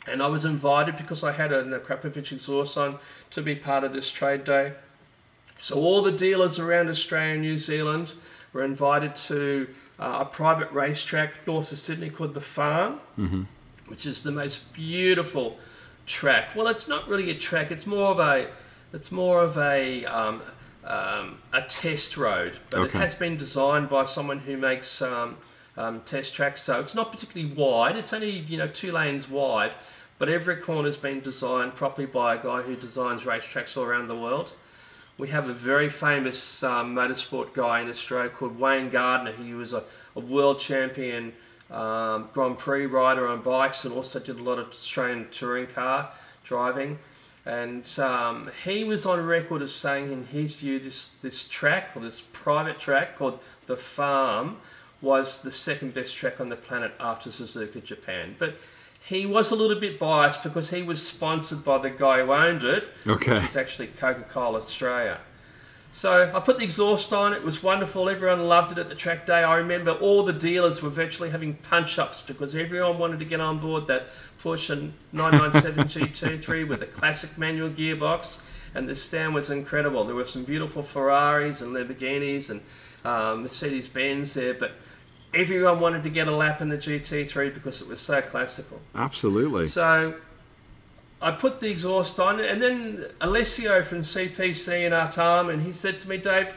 and 0.07 0.21
I 0.21 0.27
was 0.27 0.45
invited 0.45 0.97
because 0.97 1.23
I 1.23 1.31
had 1.31 1.51
an 1.51 1.71
Akrapovic 1.71 2.31
exhaust 2.31 2.77
on 2.77 2.99
to 3.31 3.41
be 3.41 3.55
part 3.55 3.83
of 3.83 3.93
this 3.93 4.11
trade 4.11 4.43
day. 4.43 4.73
So 5.59 5.75
all 5.75 6.03
the 6.03 6.11
dealers 6.11 6.59
around 6.59 6.87
Australia 6.89 7.33
and 7.33 7.41
New 7.41 7.57
Zealand 7.57 8.13
were 8.53 8.63
invited 8.63 9.15
to 9.15 9.67
uh, 9.99 10.19
a 10.21 10.25
private 10.25 10.71
racetrack 10.71 11.47
north 11.47 11.71
of 11.71 11.79
Sydney 11.79 12.11
called 12.11 12.35
the 12.35 12.41
Farm, 12.41 12.99
mm-hmm. 13.17 13.43
which 13.87 14.05
is 14.05 14.21
the 14.21 14.31
most 14.31 14.71
beautiful 14.73 15.57
track. 16.07 16.55
Well, 16.55 16.67
it's 16.67 16.87
not 16.87 17.07
really 17.07 17.29
a 17.29 17.35
track. 17.35 17.69
It's 17.69 17.85
more 17.85 18.09
of 18.09 18.19
a 18.19 18.47
it's 18.93 19.11
more 19.11 19.41
of 19.41 19.57
a 19.57 20.05
um, 20.05 20.41
um, 20.83 21.37
a 21.53 21.61
test 21.61 22.17
road, 22.17 22.57
but 22.71 22.79
okay. 22.79 22.97
it 22.97 23.01
has 23.01 23.13
been 23.13 23.37
designed 23.37 23.89
by 23.89 24.05
someone 24.05 24.39
who 24.39 24.57
makes 24.57 25.01
um, 25.01 25.37
um, 25.75 26.01
test 26.01 26.33
tracks. 26.33 26.63
So 26.63 26.79
it's 26.79 26.95
not 26.95 27.11
particularly 27.11 27.53
wide. 27.53 27.97
It's 27.97 28.13
only 28.13 28.31
you 28.31 28.57
know 28.57 28.67
two 28.67 28.91
lanes 28.91 29.29
wide, 29.29 29.73
but 30.17 30.29
every 30.29 30.55
corner's 30.55 30.97
been 30.97 31.19
designed 31.19 31.75
properly 31.75 32.07
by 32.07 32.35
a 32.35 32.41
guy 32.41 32.61
who 32.61 32.75
designs 32.75 33.23
racetracks 33.23 33.77
all 33.77 33.83
around 33.83 34.07
the 34.07 34.17
world. 34.17 34.53
We 35.17 35.29
have 35.29 35.49
a 35.49 35.53
very 35.53 35.89
famous 35.89 36.61
um, 36.63 36.95
motorsport 36.95 37.53
guy 37.53 37.81
in 37.81 37.89
Australia 37.89 38.29
called 38.29 38.59
Wayne 38.59 38.91
Gardner. 38.91 39.31
who 39.31 39.57
was 39.57 39.73
a, 39.73 39.83
a 40.15 40.19
world 40.19 40.59
champion 40.59 41.33
um, 41.71 42.29
Grand 42.33 42.57
Prix 42.57 42.85
rider 42.85 43.27
on 43.27 43.41
bikes 43.41 43.85
and 43.85 43.93
also 43.93 44.19
did 44.19 44.39
a 44.39 44.43
lot 44.43 44.59
of 44.59 44.69
Australian 44.69 45.27
touring 45.31 45.67
car 45.67 46.11
driving. 46.43 46.99
And 47.45 47.87
um, 47.97 48.51
he 48.65 48.83
was 48.83 49.05
on 49.05 49.25
record 49.25 49.61
as 49.61 49.73
saying, 49.73 50.11
in 50.11 50.25
his 50.25 50.55
view, 50.55 50.79
this, 50.79 51.11
this 51.21 51.47
track, 51.47 51.91
or 51.95 52.01
this 52.01 52.19
private 52.19 52.77
track 52.77 53.17
called 53.17 53.39
The 53.67 53.77
Farm, 53.77 54.57
was 55.01 55.41
the 55.41 55.51
second 55.51 55.93
best 55.93 56.15
track 56.15 56.41
on 56.41 56.49
the 56.49 56.57
planet 56.57 56.91
after 56.99 57.29
Suzuka 57.29 57.81
Japan. 57.83 58.35
But 58.37 58.55
he 59.07 59.25
was 59.25 59.51
a 59.51 59.55
little 59.55 59.79
bit 59.79 59.97
biased 59.97 60.43
because 60.43 60.71
he 60.71 60.83
was 60.83 61.05
sponsored 61.05 61.63
by 61.63 61.77
the 61.77 61.89
guy 61.89 62.21
who 62.21 62.33
owned 62.33 62.65
it, 62.65 62.83
okay. 63.05 63.35
which 63.35 63.43
is 63.43 63.55
actually 63.55 63.87
Coca 63.87 64.23
Cola 64.23 64.57
Australia. 64.57 65.19
So 65.97 66.31
I 66.31 66.39
put 66.41 66.59
the 66.59 66.63
exhaust 66.63 67.11
on. 67.11 67.33
It 67.33 67.43
was 67.43 67.63
wonderful. 67.63 68.07
Everyone 68.07 68.47
loved 68.47 68.71
it 68.71 68.77
at 68.77 68.87
the 68.87 68.93
track 68.93 69.25
day. 69.25 69.43
I 69.43 69.55
remember 69.55 69.93
all 69.93 70.23
the 70.23 70.31
dealers 70.31 70.83
were 70.83 70.91
virtually 70.91 71.31
having 71.31 71.55
punch 71.55 71.97
ups 71.97 72.21
because 72.21 72.53
everyone 72.53 72.99
wanted 72.99 73.17
to 73.17 73.25
get 73.25 73.41
on 73.41 73.57
board 73.57 73.87
that 73.87 74.05
Porsche 74.39 74.91
997 75.11 75.85
GT3 75.85 76.67
with 76.69 76.81
the 76.81 76.85
classic 76.85 77.35
manual 77.39 77.71
gearbox. 77.71 78.37
And 78.75 78.87
the 78.87 78.93
stand 78.93 79.33
was 79.33 79.49
incredible. 79.49 80.03
There 80.03 80.13
were 80.13 80.23
some 80.23 80.43
beautiful 80.43 80.83
Ferraris 80.83 81.61
and 81.61 81.75
Lamborghinis 81.75 82.51
and 82.51 82.61
um, 83.03 83.41
Mercedes 83.41 83.89
Benz 83.89 84.35
there, 84.35 84.53
but 84.53 84.73
everyone 85.33 85.79
wanted 85.79 86.03
to 86.03 86.11
get 86.11 86.27
a 86.27 86.35
lap 86.35 86.61
in 86.61 86.69
the 86.69 86.77
GT3 86.77 87.51
because 87.55 87.81
it 87.81 87.87
was 87.87 87.99
so 87.99 88.21
classical. 88.21 88.79
Absolutely. 88.93 89.67
So 89.67 90.13
I 91.21 91.31
put 91.31 91.59
the 91.59 91.69
exhaust 91.69 92.19
on, 92.19 92.39
and 92.39 92.61
then 92.61 93.05
Alessio 93.21 93.81
from 93.81 94.01
CPC 94.01 94.85
in 94.85 94.93
Artarm, 94.93 95.51
and 95.51 95.63
he 95.63 95.71
said 95.71 95.99
to 95.99 96.09
me, 96.09 96.17
Dave, 96.17 96.55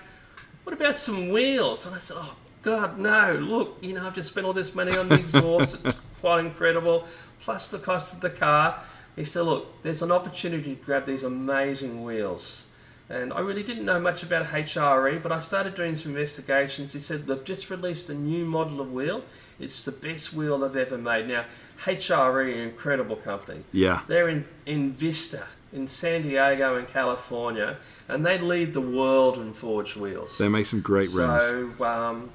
what 0.64 0.74
about 0.74 0.96
some 0.96 1.30
wheels? 1.30 1.86
And 1.86 1.94
I 1.94 1.98
said, 1.98 2.18
oh, 2.18 2.36
God, 2.62 2.98
no, 2.98 3.38
look, 3.40 3.78
you 3.80 3.94
know, 3.94 4.06
I've 4.06 4.14
just 4.14 4.30
spent 4.30 4.46
all 4.46 4.52
this 4.52 4.74
money 4.74 4.96
on 4.96 5.08
the 5.08 5.14
exhaust. 5.14 5.78
it's 5.84 5.98
quite 6.20 6.44
incredible, 6.44 7.06
plus 7.40 7.70
the 7.70 7.78
cost 7.78 8.14
of 8.14 8.20
the 8.20 8.28
car. 8.28 8.82
He 9.16 9.24
said, 9.24 9.42
look, 9.42 9.82
there's 9.82 10.02
an 10.02 10.12
opportunity 10.12 10.76
to 10.76 10.84
grab 10.84 11.06
these 11.06 11.22
amazing 11.22 12.04
wheels. 12.04 12.66
And 13.10 13.32
I 13.32 13.40
really 13.40 13.64
didn't 13.64 13.84
know 13.84 13.98
much 13.98 14.22
about 14.22 14.46
HRE, 14.46 15.20
but 15.20 15.32
I 15.32 15.40
started 15.40 15.74
doing 15.74 15.96
some 15.96 16.12
investigations. 16.12 16.92
He 16.92 17.00
said 17.00 17.26
they've 17.26 17.42
just 17.42 17.68
released 17.68 18.08
a 18.08 18.14
new 18.14 18.44
model 18.44 18.80
of 18.80 18.92
wheel. 18.92 19.24
It's 19.58 19.84
the 19.84 19.90
best 19.90 20.32
wheel 20.32 20.60
they've 20.60 20.76
ever 20.76 20.96
made. 20.96 21.26
Now, 21.26 21.44
HRE, 21.84 22.52
an 22.52 22.60
incredible 22.60 23.16
company. 23.16 23.64
Yeah. 23.72 24.02
They're 24.06 24.28
in, 24.28 24.46
in 24.64 24.92
Vista, 24.92 25.48
in 25.72 25.88
San 25.88 26.22
Diego, 26.22 26.78
in 26.78 26.86
California, 26.86 27.78
and 28.06 28.24
they 28.24 28.38
lead 28.38 28.74
the 28.74 28.80
world 28.80 29.38
in 29.38 29.54
forged 29.54 29.96
wheels. 29.96 30.38
They 30.38 30.48
make 30.48 30.66
some 30.66 30.80
great 30.80 31.10
rims. 31.10 31.44
So, 31.46 31.84
um, 31.84 32.30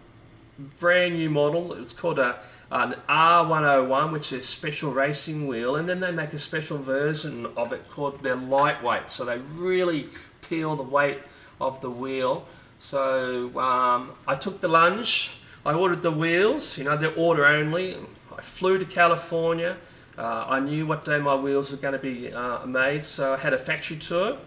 brand 0.82 1.16
new 1.16 1.30
model. 1.30 1.72
It's 1.74 1.94
called 1.94 2.20
a 2.20 2.40
an 2.72 2.96
R101, 3.08 4.12
which 4.12 4.34
is 4.34 4.46
special 4.46 4.92
racing 4.92 5.48
wheel, 5.48 5.76
and 5.76 5.88
then 5.88 6.00
they 6.00 6.12
make 6.12 6.34
a 6.34 6.38
special 6.38 6.78
version 6.78 7.46
of 7.56 7.72
it 7.72 7.90
called 7.90 8.24
their 8.24 8.36
lightweight. 8.36 9.10
So 9.10 9.24
they 9.24 9.38
really 9.38 10.10
peel 10.48 10.76
the 10.76 10.84
weight 10.84 11.20
of 11.60 11.82
the 11.82 11.90
wheel. 11.90 12.46
So 12.80 13.58
um, 13.60 14.12
I 14.28 14.36
took 14.36 14.62
the 14.62 14.68
lunge. 14.68 15.32
I 15.66 15.74
ordered 15.74 16.02
the 16.02 16.12
wheels. 16.12 16.78
You 16.78 16.84
know, 16.84 16.98
they're 16.98 17.16
order 17.16 17.46
only. 17.46 17.98
I 18.38 18.42
flew 18.42 18.78
to 18.78 18.86
California. 18.86 19.78
Uh, 20.18 20.46
I 20.48 20.60
knew 20.60 20.86
what 20.86 21.04
day 21.04 21.20
my 21.20 21.36
wheels 21.36 21.72
were 21.72 21.78
going 21.78 21.94
to 21.94 22.00
be 22.00 22.32
uh, 22.32 22.66
made, 22.66 23.04
so 23.04 23.34
I 23.34 23.38
had 23.38 23.54
a 23.54 23.58
factory 23.58 23.98
tour. 23.98 24.38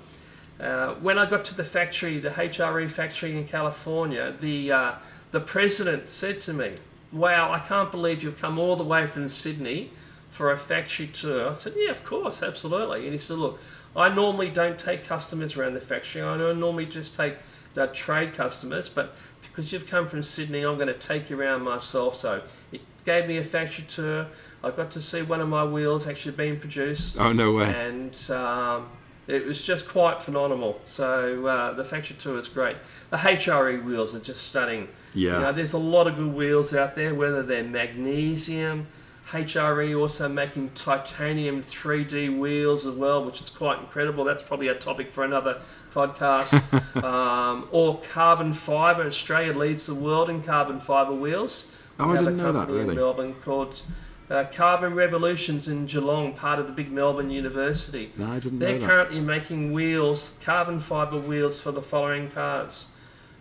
Uh, 0.58 0.94
when 0.94 1.18
I 1.18 1.28
got 1.28 1.44
to 1.46 1.54
the 1.54 1.64
factory, 1.64 2.18
the 2.18 2.30
HRE 2.30 2.90
factory 2.90 3.36
in 3.36 3.46
California, 3.46 4.34
the 4.40 4.72
uh, 4.72 4.92
the 5.30 5.40
president 5.40 6.08
said 6.08 6.40
to 6.42 6.52
me, 6.54 6.76
"Wow, 7.12 7.52
I 7.52 7.60
can't 7.60 7.92
believe 7.92 8.22
you've 8.22 8.40
come 8.40 8.58
all 8.58 8.76
the 8.76 8.84
way 8.84 9.06
from 9.06 9.28
Sydney 9.28 9.90
for 10.30 10.50
a 10.50 10.56
factory 10.56 11.06
tour." 11.06 11.50
I 11.50 11.54
said, 11.54 11.74
"Yeah, 11.76 11.90
of 11.90 12.02
course, 12.04 12.42
absolutely." 12.42 13.04
And 13.04 13.12
he 13.12 13.18
said, 13.18 13.36
"Look, 13.36 13.60
I 13.96 14.08
normally 14.08 14.50
don't 14.50 14.78
take 14.78 15.04
customers 15.04 15.56
around 15.56 15.74
the 15.74 15.80
factory. 15.80 16.22
I 16.22 16.36
normally 16.36 16.86
just 16.86 17.16
take 17.16 17.36
the 17.74 17.86
trade 17.88 18.34
customers, 18.34 18.88
but 18.88 19.14
because 19.42 19.72
you've 19.72 19.86
come 19.86 20.08
from 20.08 20.22
Sydney, 20.22 20.62
I'm 20.62 20.76
going 20.76 20.88
to 20.88 20.94
take 20.94 21.30
you 21.30 21.40
around 21.40 21.62
myself." 21.62 22.16
So 22.16 22.42
it 22.72 22.80
gave 23.04 23.26
me 23.26 23.38
a 23.38 23.44
factory 23.44 23.84
tour. 23.88 24.26
I 24.62 24.70
got 24.70 24.90
to 24.92 25.00
see 25.00 25.22
one 25.22 25.40
of 25.40 25.48
my 25.48 25.64
wheels 25.64 26.06
actually 26.06 26.36
being 26.36 26.58
produced. 26.58 27.18
Oh 27.18 27.32
no 27.32 27.52
way! 27.52 27.74
And 27.74 28.30
um, 28.30 28.88
it 29.28 29.44
was 29.44 29.62
just 29.62 29.86
quite 29.86 30.20
phenomenal. 30.20 30.80
So 30.84 31.46
uh, 31.46 31.74
the 31.74 31.84
factory 31.84 32.16
tour 32.18 32.38
is 32.38 32.48
great. 32.48 32.76
The 33.10 33.18
HRE 33.18 33.84
wheels 33.84 34.14
are 34.14 34.20
just 34.20 34.42
stunning. 34.42 34.88
Yeah. 35.14 35.34
You 35.34 35.40
know, 35.40 35.52
there's 35.52 35.74
a 35.74 35.78
lot 35.78 36.06
of 36.06 36.16
good 36.16 36.34
wheels 36.34 36.74
out 36.74 36.96
there, 36.96 37.14
whether 37.14 37.42
they're 37.42 37.62
magnesium, 37.62 38.86
HRE 39.30 39.98
also 39.98 40.28
making 40.28 40.70
titanium 40.70 41.62
3D 41.62 42.38
wheels 42.38 42.86
as 42.86 42.94
well, 42.94 43.24
which 43.24 43.40
is 43.40 43.50
quite 43.50 43.78
incredible. 43.78 44.24
That's 44.24 44.42
probably 44.42 44.68
a 44.68 44.74
topic 44.74 45.10
for 45.10 45.22
another 45.24 45.60
podcast. 45.92 46.62
um, 47.02 47.68
or 47.70 48.00
carbon 48.00 48.52
fibre. 48.54 49.06
Australia 49.06 49.52
leads 49.52 49.86
the 49.86 49.94
world 49.94 50.30
in 50.30 50.42
carbon 50.42 50.80
fibre 50.80 51.12
wheels. 51.12 51.66
Oh, 51.98 52.08
We 52.08 52.14
I 52.14 52.18
didn't 52.18 52.36
know 52.38 52.52
that, 52.52 52.60
company 52.60 52.78
really. 52.78 52.90
In 52.90 52.96
Melbourne 52.96 53.34
called 53.44 53.82
uh, 54.30 54.44
Carbon 54.52 54.94
Revolutions 54.94 55.68
in 55.68 55.86
Geelong, 55.86 56.34
part 56.34 56.58
of 56.58 56.66
the 56.66 56.72
big 56.72 56.90
Melbourne 56.90 57.30
University. 57.30 58.12
No, 58.16 58.32
I 58.32 58.38
didn't 58.38 58.58
know. 58.58 58.78
They're 58.78 58.86
currently 58.86 59.20
making 59.20 59.72
wheels, 59.72 60.36
carbon 60.42 60.80
fibre 60.80 61.18
wheels 61.18 61.60
for 61.60 61.72
the 61.72 61.82
following 61.82 62.30
cars: 62.30 62.86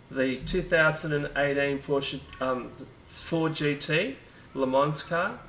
the 0.10 0.38
2018 0.46 1.80
Porsche 1.80 2.20
um, 2.42 2.72
Ford 3.08 3.54
GT 3.54 4.16
Le 4.54 4.68
Mans 4.68 5.04
car, 5.04 5.40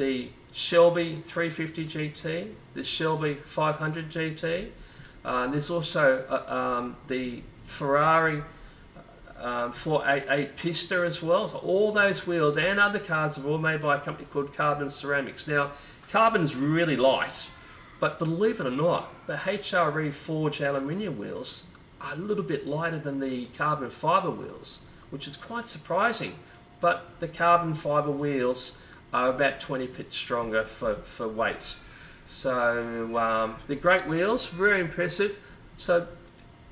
the 0.00 0.30
Shelby 0.52 1.22
350 1.26 1.86
GT, 1.86 2.52
the 2.74 2.82
Shelby 2.82 3.34
500 3.44 4.10
GT. 4.10 4.70
Uh, 5.24 5.46
there's 5.48 5.68
also 5.68 6.24
uh, 6.28 6.52
um, 6.52 6.96
the 7.06 7.42
Ferrari 7.66 8.42
um, 9.38 9.72
488 9.72 10.56
Pista 10.56 11.04
as 11.04 11.22
well. 11.22 11.48
So 11.48 11.58
all 11.58 11.92
those 11.92 12.26
wheels 12.26 12.56
and 12.56 12.80
other 12.80 12.98
cars 12.98 13.38
are 13.38 13.46
all 13.46 13.58
made 13.58 13.82
by 13.82 13.96
a 13.96 14.00
company 14.00 14.26
called 14.32 14.56
Carbon 14.56 14.88
Ceramics. 14.88 15.46
Now, 15.46 15.72
carbon's 16.10 16.56
really 16.56 16.96
light, 16.96 17.50
but 18.00 18.18
believe 18.18 18.58
it 18.58 18.66
or 18.66 18.70
not, 18.70 19.12
the 19.26 19.36
HRE 19.36 20.12
forged 20.12 20.62
aluminium 20.62 21.18
wheels 21.18 21.64
are 22.00 22.14
a 22.14 22.16
little 22.16 22.42
bit 22.42 22.66
lighter 22.66 22.98
than 22.98 23.20
the 23.20 23.46
carbon 23.56 23.90
fibre 23.90 24.30
wheels, 24.30 24.80
which 25.10 25.28
is 25.28 25.36
quite 25.36 25.66
surprising. 25.66 26.36
But 26.80 27.20
the 27.20 27.28
carbon 27.28 27.74
fibre 27.74 28.10
wheels 28.10 28.72
are 29.12 29.28
about 29.30 29.60
20 29.60 29.86
pits 29.88 30.16
stronger 30.16 30.64
for, 30.64 30.96
for 30.96 31.28
weight. 31.28 31.76
So 32.26 33.16
um, 33.18 33.56
they're 33.66 33.76
great 33.76 34.06
wheels, 34.06 34.48
very 34.48 34.80
impressive. 34.80 35.38
So 35.76 36.06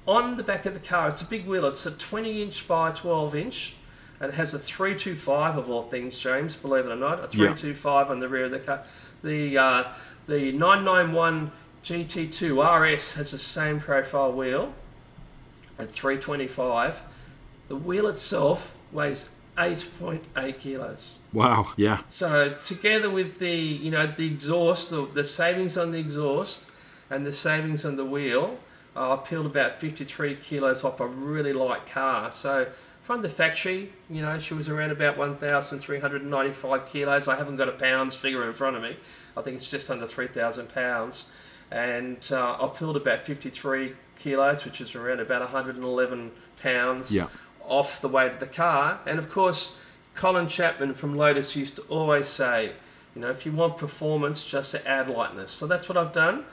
on 0.06 0.36
the 0.36 0.42
back 0.42 0.66
of 0.66 0.74
the 0.74 0.80
car, 0.80 1.08
it's 1.08 1.20
a 1.20 1.24
big 1.24 1.46
wheel. 1.46 1.66
It's 1.66 1.84
a 1.84 1.90
20 1.90 2.42
inch 2.42 2.68
by 2.68 2.92
12 2.92 3.34
inch. 3.34 3.74
And 4.20 4.32
it 4.32 4.34
has 4.34 4.52
a 4.54 4.58
325 4.58 5.56
of 5.56 5.70
all 5.70 5.82
things, 5.82 6.18
James, 6.18 6.56
believe 6.56 6.86
it 6.86 6.90
or 6.90 6.96
not. 6.96 7.18
A 7.18 7.22
Yeah. 7.22 7.54
325 7.54 8.10
on 8.10 8.20
the 8.20 8.28
rear 8.28 8.44
of 8.46 8.50
the 8.50 8.58
car. 8.58 8.82
The, 9.22 9.58
uh, 9.58 9.84
the 10.26 10.52
991 10.52 11.52
GT2 11.84 12.60
RS 12.60 13.12
has 13.12 13.30
the 13.30 13.38
same 13.38 13.80
profile 13.80 14.32
wheel 14.32 14.74
at 15.78 15.92
325. 15.92 17.00
The 17.68 17.76
wheel 17.76 18.08
itself 18.08 18.74
weighs 18.92 19.30
8.8 19.56 20.58
kilos. 20.58 21.14
Wow. 21.32 21.72
Yeah. 21.76 22.00
So 22.08 22.54
together 22.60 23.10
with 23.10 23.38
the 23.38 23.54
you 23.56 23.90
know 23.90 24.06
the 24.06 24.26
exhaust, 24.26 24.90
the, 24.90 25.06
the 25.06 25.24
savings 25.24 25.76
on 25.76 25.90
the 25.92 25.98
exhaust, 25.98 26.66
and 27.10 27.26
the 27.26 27.32
savings 27.32 27.84
on 27.84 27.96
the 27.96 28.04
wheel, 28.04 28.58
uh, 28.96 29.12
I 29.14 29.16
peeled 29.16 29.46
about 29.46 29.80
53 29.80 30.36
kilos 30.36 30.84
off 30.84 31.00
a 31.00 31.06
really 31.06 31.52
light 31.52 31.86
car. 31.86 32.32
So 32.32 32.68
from 33.02 33.22
the 33.22 33.28
factory, 33.28 33.92
you 34.10 34.20
know, 34.20 34.38
she 34.38 34.54
was 34.54 34.68
around 34.68 34.90
about 34.90 35.16
1,395 35.18 36.86
kilos. 36.88 37.28
I 37.28 37.36
haven't 37.36 37.56
got 37.56 37.68
a 37.68 37.72
pounds 37.72 38.14
figure 38.14 38.46
in 38.46 38.54
front 38.54 38.76
of 38.76 38.82
me. 38.82 38.96
I 39.36 39.42
think 39.42 39.56
it's 39.56 39.70
just 39.70 39.90
under 39.90 40.06
3,000 40.06 40.68
pounds, 40.68 41.26
and 41.70 42.18
uh, 42.32 42.56
I 42.60 42.66
peeled 42.76 42.96
about 42.96 43.24
53 43.24 43.92
kilos, 44.18 44.64
which 44.64 44.80
is 44.80 44.94
around 44.94 45.20
about 45.20 45.42
111 45.42 46.32
pounds 46.60 47.14
Yeah. 47.14 47.28
off 47.64 48.00
the 48.00 48.08
weight 48.08 48.32
of 48.32 48.40
the 48.40 48.46
car. 48.46 48.98
And 49.06 49.18
of 49.18 49.30
course, 49.30 49.76
Colin 50.18 50.48
Chapman 50.48 50.94
from 50.94 51.16
Lotus 51.16 51.54
used 51.54 51.76
to 51.76 51.82
always 51.82 52.28
say, 52.28 52.72
you 53.14 53.22
know, 53.22 53.30
if 53.30 53.46
you 53.46 53.52
want 53.52 53.78
performance, 53.78 54.44
just 54.44 54.74
add 54.74 55.08
lightness. 55.08 55.52
So 55.52 55.68
that's 55.68 55.88
what 55.88 55.96
I've 55.96 56.12
done. 56.12 56.44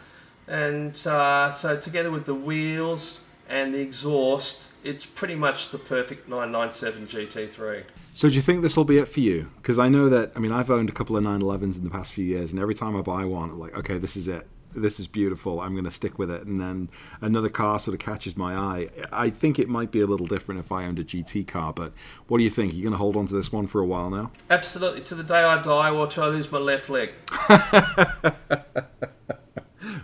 And 0.48 0.96
uh, 1.08 1.52
so 1.52 1.76
together 1.76 2.12
with 2.12 2.26
the 2.26 2.36
wheels 2.36 3.22
and 3.50 3.74
the 3.74 3.80
exhaust, 3.80 4.68
it's 4.84 5.04
pretty 5.04 5.34
much 5.34 5.70
the 5.70 5.80
perfect 5.80 6.30
997 6.30 7.08
GT3. 7.08 7.84
So 8.14 8.30
do 8.30 8.36
you 8.36 8.42
think 8.42 8.62
this 8.62 8.78
will 8.78 8.86
be 8.86 9.00
it 9.00 9.08
for 9.08 9.20
you? 9.20 9.50
Because 9.58 9.80
I 9.80 9.90
know 9.90 10.10
that 10.10 10.34
I 10.36 10.40
mean 10.40 10.52
I've 10.52 10.70
owned 10.70 10.90
a 10.90 10.94
couple 10.94 11.18
of 11.18 11.24
911s 11.24 11.76
in 11.76 11.84
the 11.84 11.90
past 11.90 12.14
few 12.14 12.24
years, 12.24 12.52
and 12.52 12.62
every 12.62 12.76
time 12.76 12.96
I 12.96 13.02
buy 13.02 13.26
one, 13.26 13.50
I'm 13.50 13.60
like, 13.60 13.76
okay, 13.76 13.98
this 13.98 14.16
is 14.16 14.28
it. 14.28 14.48
This 14.76 15.00
is 15.00 15.08
beautiful. 15.08 15.62
I'm 15.62 15.74
going 15.74 15.86
to 15.86 15.92
stick 15.92 16.20
with 16.20 16.30
it. 16.30 16.46
And 16.46 16.60
then 16.60 16.90
another 17.22 17.50
car 17.50 17.80
sort 17.80 17.94
of 17.94 18.00
catches 18.00 18.36
my 18.38 18.56
eye. 18.56 18.90
I 19.12 19.30
think 19.30 19.58
it 19.58 19.70
might 19.70 19.92
be 19.92 20.02
a 20.02 20.06
little 20.06 20.28
different 20.28 20.60
if 20.60 20.72
I 20.72 20.86
owned 20.86 21.00
a 21.00 21.04
GT 21.04 21.48
car, 21.48 21.74
but 21.74 21.94
what 22.28 22.40
do 22.40 22.44
you 22.44 22.50
think? 22.50 22.74
You're 22.74 22.78
you 22.80 22.84
going 22.84 22.92
to 22.94 22.98
hold 22.98 23.16
on 23.16 23.26
to 23.28 23.34
this 23.34 23.52
one 23.52 23.68
for 23.68 23.82
a 23.82 23.86
while 23.86 24.10
now? 24.10 24.32
Absolutely, 24.50 25.02
to 25.02 25.16
the 25.16 25.24
day 25.24 25.44
I 25.44 25.62
die 25.62 25.90
or 25.90 26.08
till 26.08 26.24
I 26.24 26.28
lose 26.28 26.52
my 26.52 26.60
left 26.60 26.90
leg. 26.90 27.12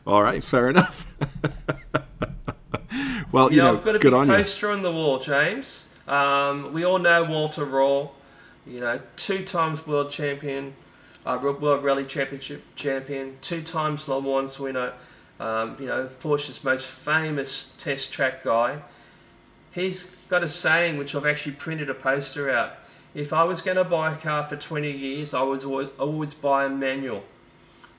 All 0.06 0.24
right, 0.24 0.44
fair 0.44 0.70
enough. 0.70 1.06
well, 3.32 3.50
you, 3.50 3.58
You 3.58 3.62
know, 3.64 3.72
know, 3.72 3.78
I've 3.78 3.86
got 3.86 3.96
a 3.96 4.00
good 4.00 4.12
big 4.12 4.14
on 4.14 4.28
you. 4.28 4.34
poster 4.36 4.72
on 4.72 4.82
the 4.82 4.92
wall, 4.92 5.20
James. 5.20 5.88
Um, 6.08 6.74
we 6.74 6.84
all 6.84 7.00
know 7.00 7.24
Walter 7.24 7.66
Rawl, 7.66 8.12
you 8.66 8.80
know, 8.80 9.00
two 9.16 9.46
times 9.46 9.86
world 9.88 10.12
champion, 10.12 10.74
uh, 11.26 11.38
world 11.42 11.84
rally 11.84 12.06
championship 12.06 12.64
champion, 12.76 13.38
two 13.42 13.62
times 13.62 14.08
Le 14.08 14.22
Mans 14.22 14.60
winner, 14.60 14.94
um, 15.40 15.76
you 15.80 15.88
know, 15.88 16.10
Porsche's 16.20 16.64
most 16.64 16.86
famous 16.86 17.74
test 17.78 18.14
track 18.14 18.44
guy. 18.44 18.82
he's 19.72 20.12
got 20.30 20.44
a 20.44 20.48
saying 20.48 20.98
which 20.98 21.16
I've 21.16 21.26
actually 21.26 21.54
printed 21.54 21.90
a 21.90 21.94
poster 21.94 22.50
out. 22.50 22.74
If 23.14 23.34
I 23.34 23.44
was 23.44 23.62
going 23.62 23.78
to 23.78 23.84
buy 23.84 24.14
a 24.14 24.18
car 24.18 24.48
for 24.48 24.56
20 24.56 24.90
years, 24.92 25.34
I 25.34 25.42
was 25.42 25.66
always, 25.66 25.90
always 26.00 26.34
buy 26.34 26.66
a 26.66 26.70
manual. 26.70 27.24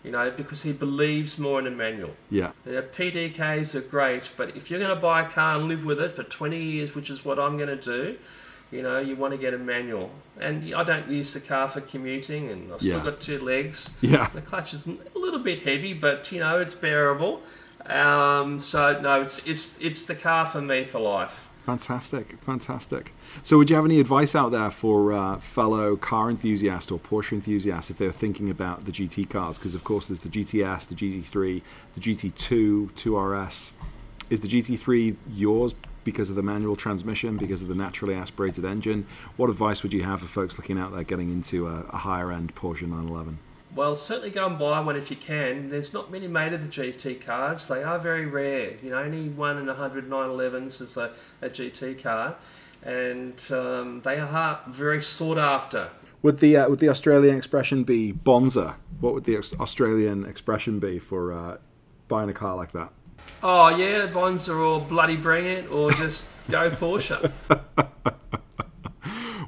You 0.02 0.11
know, 0.11 0.33
because 0.33 0.62
he 0.62 0.73
believes 0.73 1.38
more 1.38 1.61
in 1.61 1.67
a 1.67 1.71
manual. 1.71 2.17
Yeah. 2.29 2.52
The 2.64 2.83
PDKs 2.83 3.75
are 3.76 3.83
great, 3.83 4.31
but 4.37 4.57
if 4.57 4.69
you're 4.69 4.81
going 4.81 4.95
to 4.95 5.00
buy 5.00 5.23
a 5.23 5.29
car 5.29 5.57
and 5.57 5.69
live 5.69 5.85
with 5.85 6.00
it 6.00 6.12
for 6.12 6.25
20 6.25 6.61
years, 6.61 6.95
which 6.95 7.09
is 7.09 7.25
what 7.25 7.38
I'm 7.38 7.57
going 7.57 7.69
to 7.69 7.76
do, 7.76 8.19
you 8.73 8.83
know, 8.83 8.99
you 8.99 9.14
want 9.14 9.33
to 9.33 9.38
get 9.38 9.55
a 9.55 9.59
manual. 9.59 10.11
And 10.41 10.75
I 10.75 10.83
don't 10.83 11.09
use 11.09 11.35
the 11.35 11.41
car 11.41 11.69
for 11.69 11.81
commuting, 11.83 12.49
and 12.50 12.73
I've 12.73 12.81
still 12.81 12.99
Yeah. 12.99 13.05
got 13.05 13.21
two 13.21 13.38
legs. 13.38 13.95
Yeah. 14.00 14.29
The 14.35 14.41
clutch 14.41 14.73
is 14.75 14.87
a 14.88 14.97
little 15.19 15.38
bit 15.41 15.61
heavy, 15.62 15.93
but 15.93 16.33
you 16.33 16.41
know, 16.41 16.59
it's 16.59 16.75
bearable. 16.75 17.43
Um, 17.87 18.59
so 18.59 19.00
no, 19.00 19.21
it's 19.21 19.38
it's 19.47 19.79
it's 19.81 20.05
the 20.05 20.14
car 20.14 20.47
for 20.47 20.61
me 20.62 20.85
for 20.85 20.99
life. 21.00 21.49
Fantastic, 21.67 22.38
fantastic. 22.43 23.12
So, 23.45 23.57
would 23.59 23.71
you 23.71 23.76
have 23.76 23.85
any 23.85 24.00
advice 24.00 24.35
out 24.35 24.50
there 24.50 24.69
for 24.71 25.12
uh, 25.12 25.38
fellow 25.38 25.95
car 25.95 26.29
enthusiasts 26.29 26.91
or 26.91 26.99
Porsche 26.99 27.33
enthusiasts 27.35 27.88
if 27.88 27.99
they're 27.99 28.11
thinking 28.11 28.50
about 28.50 28.85
the 28.85 28.91
GT 28.91 29.31
cars? 29.31 29.59
Because, 29.59 29.76
of 29.76 29.85
course, 29.85 30.09
there's 30.09 30.19
the 30.21 30.29
GTS, 30.29 30.88
the 30.88 30.97
GT3, 30.97 31.62
the 31.95 32.00
GT2, 32.00 32.91
2RS. 32.95 33.73
Is 34.29 34.41
the 34.41 34.49
GT3 34.49 35.14
yours 35.35 35.75
because 36.04 36.30
of 36.30 36.37
the 36.37 36.42
manual 36.42 36.76
transmission, 36.76 37.37
because 37.37 37.62
of 37.62 37.68
the 37.68 37.75
naturally 37.75 38.14
aspirated 38.14 38.64
engine? 38.64 39.06
What 39.37 39.50
advice 39.50 39.82
would 39.82 39.92
you 39.92 40.02
have 40.02 40.21
for 40.21 40.26
folks 40.26 40.59
looking 40.59 40.78
out 40.78 40.92
there 40.92 41.04
getting 41.04 41.30
into 41.30 41.68
a, 41.68 41.80
a 41.90 41.99
higher 41.99 42.32
end 42.32 42.54
Porsche 42.54 42.82
911? 42.82 43.38
Well, 43.75 43.97
certainly 43.97 44.30
go 44.30 44.47
and 44.47 44.59
buy 44.59 44.80
one 44.80 44.97
if 44.97 45.11
you 45.11 45.16
can. 45.16 45.71
There's 45.71 45.94
not 45.94 46.11
many 46.11 46.28
made 46.28 46.52
of 46.52 46.62
the 46.62 46.68
GT 46.68 47.25
cars. 47.25 47.68
They 47.68 47.82
are 47.82 47.99
very 47.99 48.26
rare. 48.26 48.75
You 48.82 48.90
know, 48.90 48.99
only 48.99 49.30
one 49.30 49.56
in 49.56 49.68
a 49.68 49.75
hundred 49.75 50.11
911s 50.11 50.82
is 50.82 50.97
a, 50.99 51.12
a 51.40 51.49
GT 51.49 52.02
car, 52.02 52.37
and 52.82 53.42
um, 53.50 54.02
they 54.04 54.18
are 54.18 54.61
very 54.68 55.02
sought 55.02 55.38
after. 55.38 55.90
Would 56.23 56.38
the 56.38 56.56
uh, 56.56 56.68
would 56.68 56.80
the 56.80 56.90
Australian 56.90 57.37
expression 57.37 57.82
be 57.82 58.12
Bonza? 58.12 58.76
What 59.00 59.14
would 59.14 59.25
the 59.25 59.38
Australian 59.38 60.26
expression 60.26 60.78
be 60.78 60.99
for 60.99 61.32
uh, 61.32 61.56
buying 62.09 62.28
a 62.28 62.35
car 62.35 62.54
like 62.54 62.73
that? 62.73 62.92
Oh 63.43 63.69
yeah, 63.76 64.07
bonds 64.07 64.49
are 64.49 64.61
all 64.61 64.81
bloody 64.81 65.17
bring 65.17 65.47
it 65.47 65.71
or 65.71 65.91
just 65.93 66.49
go 66.50 66.71
Porsche. 66.71 67.33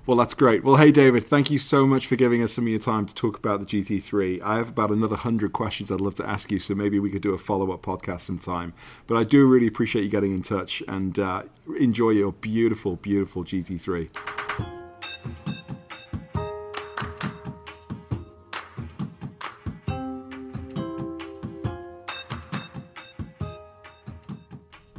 Well, 0.06 0.18
that's 0.18 0.34
great. 0.34 0.62
Well, 0.62 0.76
hey, 0.76 0.92
David, 0.92 1.24
thank 1.24 1.50
you 1.50 1.58
so 1.58 1.86
much 1.86 2.06
for 2.06 2.16
giving 2.16 2.42
us 2.42 2.52
some 2.52 2.64
of 2.64 2.68
your 2.68 2.78
time 2.78 3.06
to 3.06 3.14
talk 3.14 3.38
about 3.38 3.60
the 3.60 3.64
GT3. 3.66 4.42
I 4.42 4.58
have 4.58 4.68
about 4.68 4.90
another 4.90 5.14
100 5.14 5.54
questions 5.54 5.90
I'd 5.90 6.02
love 6.02 6.14
to 6.16 6.28
ask 6.28 6.52
you, 6.52 6.58
so 6.58 6.74
maybe 6.74 6.98
we 6.98 7.08
could 7.08 7.22
do 7.22 7.32
a 7.32 7.38
follow 7.38 7.72
up 7.72 7.80
podcast 7.80 8.20
sometime. 8.20 8.74
But 9.06 9.16
I 9.16 9.24
do 9.24 9.46
really 9.46 9.66
appreciate 9.66 10.02
you 10.04 10.10
getting 10.10 10.34
in 10.34 10.42
touch 10.42 10.82
and 10.88 11.18
uh, 11.18 11.44
enjoy 11.80 12.10
your 12.10 12.32
beautiful, 12.32 12.96
beautiful 12.96 13.44
GT3. 13.44 14.43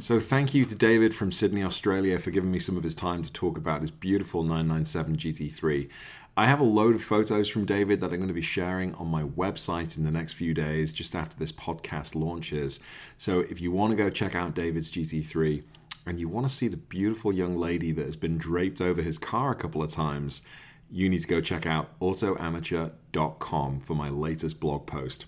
So, 0.06 0.20
thank 0.20 0.54
you 0.54 0.64
to 0.64 0.74
David 0.76 1.16
from 1.16 1.32
Sydney, 1.32 1.64
Australia, 1.64 2.20
for 2.20 2.30
giving 2.30 2.52
me 2.52 2.60
some 2.60 2.76
of 2.76 2.84
his 2.84 2.94
time 2.94 3.24
to 3.24 3.32
talk 3.32 3.58
about 3.58 3.80
his 3.80 3.90
beautiful 3.90 4.44
997 4.44 5.16
GT3. 5.16 5.88
I 6.36 6.46
have 6.46 6.60
a 6.60 6.62
load 6.62 6.94
of 6.94 7.02
photos 7.02 7.48
from 7.48 7.64
David 7.64 8.00
that 8.00 8.12
I'm 8.12 8.18
going 8.18 8.28
to 8.28 8.32
be 8.32 8.40
sharing 8.40 8.94
on 8.94 9.08
my 9.08 9.24
website 9.24 9.98
in 9.98 10.04
the 10.04 10.12
next 10.12 10.34
few 10.34 10.54
days, 10.54 10.92
just 10.92 11.16
after 11.16 11.36
this 11.36 11.50
podcast 11.50 12.14
launches. 12.14 12.78
So, 13.18 13.40
if 13.40 13.60
you 13.60 13.72
want 13.72 13.90
to 13.90 13.96
go 13.96 14.08
check 14.08 14.36
out 14.36 14.54
David's 14.54 14.92
GT3 14.92 15.64
and 16.06 16.20
you 16.20 16.28
want 16.28 16.48
to 16.48 16.54
see 16.54 16.68
the 16.68 16.76
beautiful 16.76 17.32
young 17.32 17.58
lady 17.58 17.90
that 17.90 18.06
has 18.06 18.14
been 18.14 18.38
draped 18.38 18.80
over 18.80 19.02
his 19.02 19.18
car 19.18 19.50
a 19.50 19.56
couple 19.56 19.82
of 19.82 19.90
times, 19.90 20.42
you 20.88 21.08
need 21.08 21.22
to 21.22 21.26
go 21.26 21.40
check 21.40 21.66
out 21.66 21.98
autoamateur.com 21.98 23.80
for 23.80 23.94
my 23.94 24.08
latest 24.08 24.60
blog 24.60 24.86
post. 24.86 25.26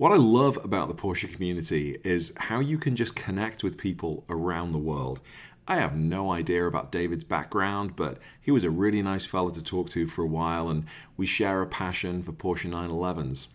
What 0.00 0.12
I 0.12 0.16
love 0.16 0.58
about 0.64 0.88
the 0.88 0.94
Porsche 0.94 1.30
community 1.30 1.98
is 2.04 2.32
how 2.38 2.60
you 2.60 2.78
can 2.78 2.96
just 2.96 3.14
connect 3.14 3.62
with 3.62 3.76
people 3.76 4.24
around 4.30 4.72
the 4.72 4.78
world. 4.78 5.20
I 5.68 5.76
have 5.76 5.94
no 5.94 6.32
idea 6.32 6.66
about 6.66 6.90
David's 6.90 7.22
background, 7.22 7.96
but 7.96 8.16
he 8.40 8.50
was 8.50 8.64
a 8.64 8.70
really 8.70 9.02
nice 9.02 9.26
fellow 9.26 9.50
to 9.50 9.62
talk 9.62 9.90
to 9.90 10.06
for 10.06 10.22
a 10.22 10.26
while, 10.26 10.70
and 10.70 10.86
we 11.18 11.26
share 11.26 11.60
a 11.60 11.66
passion 11.66 12.22
for 12.22 12.32
Porsche 12.32 12.70
911s. 12.70 13.48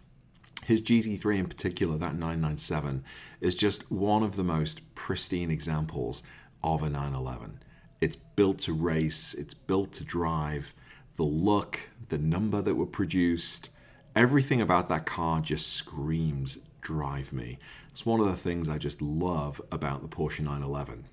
His 0.64 0.84
GT3 0.84 1.40
in 1.40 1.48
particular, 1.48 1.98
that 1.98 2.14
997, 2.14 3.04
is 3.42 3.56
just 3.56 3.92
one 3.92 4.22
of 4.22 4.36
the 4.36 4.44
most 4.44 4.94
pristine 4.94 5.50
examples 5.50 6.22
of 6.64 6.84
a 6.84 6.92
911. 6.92 7.64
It's 8.02 8.18
built 8.18 8.60
to 8.60 8.74
race, 8.74 9.34
it's 9.34 9.56
built 9.56 9.94
to 9.94 10.04
drive. 10.04 10.76
The 11.16 11.24
look, 11.24 11.90
the 12.10 12.20
number 12.20 12.62
that 12.62 12.76
were 12.76 12.86
produced, 12.86 13.72
everything 14.16 14.62
about 14.62 14.90
that 14.90 15.06
car 15.06 15.42
just 15.42 15.74
screams 15.74 16.60
drive 16.82 17.34
me. 17.34 17.58
It's 17.90 18.06
one 18.06 18.20
of 18.20 18.28
the 18.28 18.36
things 18.36 18.70
I 18.70 18.78
just 18.78 19.02
love 19.02 19.62
about 19.72 20.02
the 20.02 20.08
Porsche 20.08 20.42
911 20.42 21.06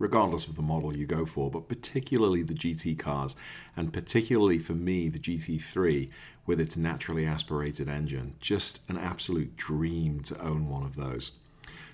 regardless 0.00 0.48
of 0.48 0.56
the 0.56 0.62
model 0.62 0.96
you 0.96 1.06
go 1.06 1.24
for, 1.24 1.50
but 1.50 1.68
particularly 1.68 2.42
the 2.42 2.54
GT 2.54 2.98
cars, 2.98 3.36
and 3.76 3.92
particularly 3.92 4.58
for 4.58 4.72
me, 4.72 5.08
the 5.08 5.18
GT3 5.18 6.10
with 6.46 6.58
its 6.58 6.76
naturally 6.76 7.26
aspirated 7.26 7.88
engine. 7.88 8.34
Just 8.40 8.80
an 8.88 8.96
absolute 8.96 9.56
dream 9.56 10.20
to 10.20 10.40
own 10.40 10.68
one 10.68 10.82
of 10.82 10.96
those. 10.96 11.32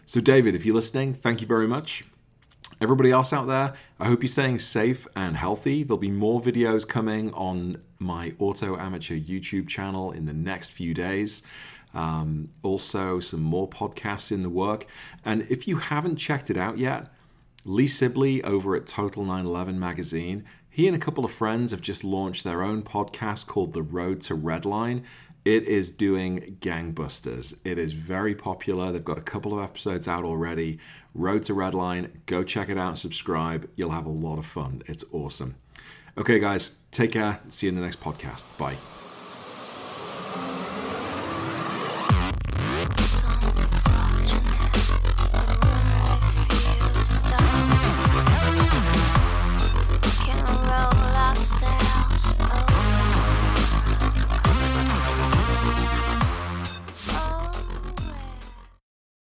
So, 0.07 0.21
David, 0.21 0.55
if 0.55 0.65
you're 0.65 0.75
listening, 0.75 1.13
thank 1.13 1.41
you 1.41 1.49
very 1.49 1.67
much. 1.67 2.05
Everybody 2.79 3.11
else 3.11 3.33
out 3.33 3.47
there, 3.47 3.73
I 3.99 4.07
hope 4.07 4.23
you're 4.23 4.29
staying 4.29 4.59
safe 4.59 5.07
and 5.17 5.35
healthy. 5.35 5.83
There'll 5.83 5.97
be 5.97 6.11
more 6.11 6.43
videos 6.43 6.87
coming 6.87 7.33
on 7.33 7.81
my 7.99 8.35
Auto 8.39 8.77
Amateur 8.77 9.17
YouTube 9.17 9.67
channel 9.67 10.13
in 10.13 10.27
the 10.27 10.35
next 10.35 10.73
few 10.73 10.93
days. 10.93 11.43
Um, 11.95 12.51
also, 12.63 13.19
some 13.19 13.41
more 13.41 13.67
podcasts 13.67 14.31
in 14.31 14.43
the 14.43 14.51
work. 14.51 14.87
And 15.25 15.47
if 15.49 15.67
you 15.67 15.79
haven't 15.79 16.17
checked 16.17 16.51
it 16.51 16.59
out 16.59 16.77
yet, 16.77 17.09
Lee 17.65 17.87
Sibley 17.87 18.45
over 18.45 18.77
at 18.77 18.87
Total 18.87 19.23
911 19.23 19.81
magazine, 19.81 20.45
he 20.77 20.87
and 20.87 20.95
a 20.95 20.99
couple 20.99 21.25
of 21.25 21.31
friends 21.31 21.71
have 21.71 21.81
just 21.81 22.05
launched 22.05 22.45
their 22.45 22.63
own 22.63 22.83
podcast 22.83 23.47
called 23.47 23.73
The 23.73 23.81
Road 23.81 24.21
to 24.25 24.37
Redline. 24.37 25.05
It 25.43 25.63
is 25.63 25.91
doing 25.91 26.59
gangbusters. 26.61 27.57
It 27.65 27.79
is 27.79 27.95
very 27.95 28.35
popular. 28.35 28.93
They've 28.93 29.03
got 29.03 29.17
a 29.17 29.23
couple 29.23 29.59
of 29.59 29.65
episodes 29.65 30.07
out 30.07 30.25
already. 30.25 30.79
Road 31.15 31.45
to 31.45 31.55
Redline, 31.55 32.11
go 32.27 32.45
check 32.45 32.69
it 32.69 32.77
out, 32.77 32.99
subscribe. 32.99 33.67
You'll 33.75 33.93
have 33.93 34.05
a 34.05 34.11
lot 34.11 34.37
of 34.37 34.45
fun. 34.45 34.83
It's 34.85 35.05
awesome. 35.13 35.55
Okay, 36.19 36.39
guys, 36.39 36.77
take 36.91 37.13
care. 37.13 37.41
See 37.49 37.69
you 37.69 37.71
in 37.71 37.77
the 37.77 37.81
next 37.81 38.03
podcast. 38.03 38.45
Bye. 38.59 38.96